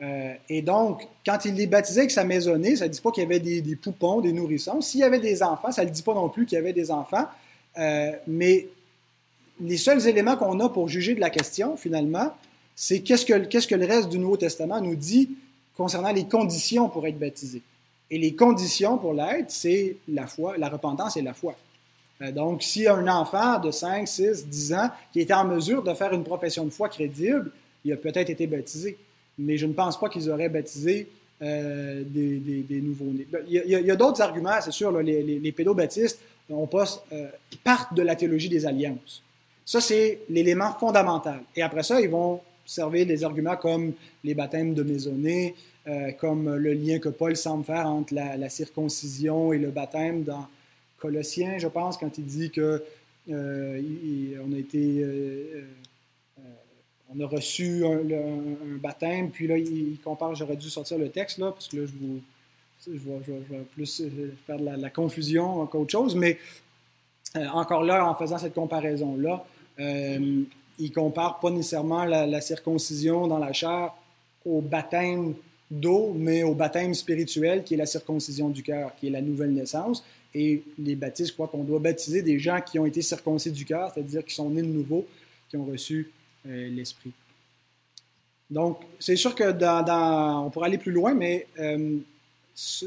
Euh, 0.00 0.34
et 0.48 0.62
donc, 0.62 1.06
quand 1.24 1.44
il 1.44 1.60
est 1.60 1.66
baptisé 1.66 2.00
avec 2.00 2.10
sa 2.10 2.24
maisonnée, 2.24 2.76
ça 2.76 2.86
ne 2.86 2.92
dit 2.92 3.00
pas 3.00 3.10
qu'il 3.10 3.22
y 3.22 3.26
avait 3.26 3.40
des, 3.40 3.76
poupons, 3.76 4.20
des 4.20 4.32
nourrissons. 4.32 4.80
S'il 4.80 5.00
y 5.00 5.04
avait 5.04 5.18
des 5.18 5.42
enfants, 5.42 5.72
ça 5.72 5.84
ne 5.84 5.90
dit 5.90 6.02
pas 6.02 6.14
non 6.14 6.28
plus 6.28 6.46
qu'il 6.46 6.56
y 6.56 6.58
avait 6.58 6.72
des 6.72 6.90
enfants. 6.90 7.26
Euh, 7.78 8.12
mais 8.26 8.68
les 9.60 9.76
seuls 9.76 10.06
éléments 10.06 10.36
qu'on 10.36 10.60
a 10.60 10.68
pour 10.68 10.88
juger 10.88 11.14
de 11.14 11.20
la 11.20 11.30
question, 11.30 11.76
finalement, 11.76 12.32
c'est 12.74 13.00
qu'est-ce 13.00 13.26
que, 13.26 13.74
le 13.74 13.86
reste 13.86 14.08
du 14.08 14.18
Nouveau 14.18 14.36
Testament 14.36 14.80
nous 14.80 14.94
dit 14.94 15.30
concernant 15.76 16.12
les 16.12 16.26
conditions 16.26 16.88
pour 16.88 17.06
être 17.06 17.18
baptisé. 17.18 17.62
Et 18.10 18.18
les 18.18 18.34
conditions 18.34 18.98
pour 18.98 19.14
l'être, 19.14 19.50
c'est 19.50 19.96
la 20.08 20.26
foi, 20.26 20.56
la 20.56 20.68
repentance 20.68 21.16
et 21.16 21.22
la 21.22 21.34
foi. 21.34 21.56
Euh, 22.22 22.32
donc, 22.32 22.62
si 22.62 22.86
un 22.86 23.06
enfant 23.08 23.58
de 23.60 23.70
5, 23.70 24.08
6, 24.08 24.46
10 24.46 24.74
ans 24.74 24.90
qui 25.12 25.20
était 25.20 25.34
en 25.34 25.44
mesure 25.44 25.82
de 25.82 25.92
faire 25.94 26.12
une 26.12 26.24
profession 26.24 26.64
de 26.64 26.70
foi 26.70 26.88
crédible, 26.88 27.50
il 27.84 27.92
a 27.92 27.96
peut-être 27.96 28.30
été 28.30 28.46
baptisé. 28.46 28.96
Mais 29.38 29.56
je 29.56 29.66
ne 29.66 29.72
pense 29.72 29.98
pas 29.98 30.08
qu'ils 30.08 30.30
auraient 30.30 30.48
baptisé 30.48 31.08
euh, 31.42 32.02
des, 32.04 32.80
nouveaux-nés. 32.80 33.26
Ben, 33.30 33.40
il 33.48 33.62
y 33.66 33.90
a, 33.90 33.96
d'autres 33.96 34.20
arguments, 34.20 34.60
c'est 34.60 34.72
sûr. 34.72 34.90
les, 35.00 35.52
pédobaptistes 35.52 36.20
euh, 36.50 37.28
partent 37.62 37.94
de 37.94 38.02
la 38.02 38.16
théologie 38.16 38.48
des 38.48 38.66
alliances. 38.66 39.22
Ça, 39.68 39.82
c'est 39.82 40.20
l'élément 40.30 40.72
fondamental. 40.72 41.40
Et 41.54 41.60
après 41.60 41.82
ça, 41.82 42.00
ils 42.00 42.08
vont 42.08 42.40
servir 42.64 43.04
des 43.04 43.22
arguments 43.22 43.56
comme 43.56 43.92
les 44.24 44.32
baptêmes 44.32 44.72
de 44.72 44.82
maisonnée, 44.82 45.54
comme 46.18 46.54
le 46.56 46.72
lien 46.72 46.98
que 46.98 47.10
Paul 47.10 47.36
semble 47.36 47.64
faire 47.64 47.86
entre 47.86 48.14
la, 48.14 48.48
circoncision 48.48 49.52
et 49.52 49.58
le 49.58 49.70
baptême 49.70 50.22
dans, 50.22 50.46
Colossiens, 50.98 51.58
je 51.58 51.68
pense, 51.68 51.96
quand 51.96 52.18
il 52.18 52.24
dit 52.24 52.50
que 52.50 52.82
euh, 53.30 54.38
on 54.44 54.52
a 54.52 54.58
été, 54.58 55.00
euh, 55.00 55.64
euh, 56.38 56.42
on 57.14 57.20
a 57.20 57.26
reçu 57.26 57.84
un, 57.86 58.76
baptême, 58.80 59.30
puis 59.30 59.46
là, 59.46 59.56
il, 59.56 59.98
compare, 60.02 60.34
j'aurais 60.34 60.56
dû 60.56 60.68
sortir 60.68 60.98
le 60.98 61.08
texte, 61.08 61.38
là, 61.38 61.52
parce 61.52 61.68
que 61.68 61.76
là, 61.76 61.86
je, 61.86 61.92
vous, 61.92 62.20
je, 62.86 63.32
vais, 63.32 63.64
plus 63.72 64.02
faire 64.46 64.58
de 64.58 64.64
la, 64.64 64.90
confusion 64.90 65.66
qu'autre 65.66 65.92
chose, 65.92 66.16
mais 66.16 66.38
encore 67.52 67.84
là, 67.84 68.08
en 68.08 68.14
faisant 68.14 68.38
cette 68.38 68.54
comparaison-là, 68.54 69.44
il 69.78 70.92
compare 70.92 71.40
pas 71.40 71.50
nécessairement 71.50 72.04
la, 72.04 72.26
la, 72.26 72.40
circoncision 72.40 73.26
dans 73.26 73.38
la 73.38 73.52
chair 73.52 73.92
au 74.44 74.60
baptême 74.60 75.34
d'eau, 75.70 76.14
mais 76.16 76.42
au 76.42 76.54
baptême 76.54 76.94
spirituel 76.94 77.64
qui 77.64 77.74
est 77.74 77.76
la 77.76 77.86
circoncision 77.86 78.48
du 78.48 78.62
cœur, 78.62 78.94
qui 78.96 79.08
est 79.08 79.10
la 79.10 79.22
nouvelle 79.22 79.52
naissance. 79.52 80.04
Et 80.34 80.62
les 80.78 80.94
baptistes 80.94 81.32
croient 81.32 81.48
qu'on 81.48 81.64
doit 81.64 81.78
baptiser 81.78 82.22
des 82.22 82.38
gens 82.38 82.60
qui 82.60 82.78
ont 82.78 82.86
été 82.86 83.02
circoncis 83.02 83.50
du 83.50 83.64
cœur, 83.64 83.90
c'est-à-dire 83.92 84.24
qui 84.24 84.34
sont 84.34 84.50
nés 84.50 84.62
de 84.62 84.66
nouveau, 84.66 85.06
qui 85.48 85.56
ont 85.56 85.64
reçu 85.64 86.10
euh, 86.46 86.68
l'Esprit. 86.68 87.12
Donc, 88.50 88.80
c'est 88.98 89.16
sûr 89.16 89.34
que 89.34 89.52
dans, 89.52 90.46
on 90.46 90.50
pourrait 90.50 90.68
aller 90.68 90.78
plus 90.78 90.92
loin, 90.92 91.14
mais 91.14 91.46
euh, 91.58 91.98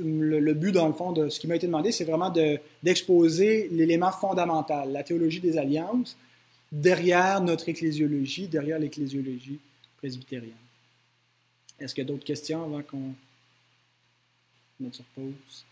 le, 0.03 0.53
but, 0.53 0.71
dans 0.71 0.87
le 0.87 0.93
fond, 0.93 1.11
de 1.11 1.29
ce 1.29 1.39
qui 1.39 1.47
m'a 1.47 1.55
été 1.55 1.67
demandé, 1.67 1.91
c'est 1.91 2.03
vraiment 2.03 2.33
d'exposer 2.83 3.69
l'élément 3.71 4.11
fondamental, 4.11 4.91
la 4.91 5.03
théologie 5.03 5.39
des 5.39 5.57
alliances, 5.57 6.17
derrière 6.71 7.41
notre 7.41 7.67
ecclésiologie, 7.69 8.47
derrière 8.47 8.79
l'ecclésiologie 8.79 9.59
presbytérienne. 9.97 10.53
Est-ce 11.79 11.93
qu'il 11.93 12.03
y 12.03 12.07
a 12.07 12.07
d'autres 12.07 12.23
questions 12.23 12.63
avant 12.63 12.81
qu'on 12.83 13.13
sur 14.91 15.05
pause? 15.15 15.65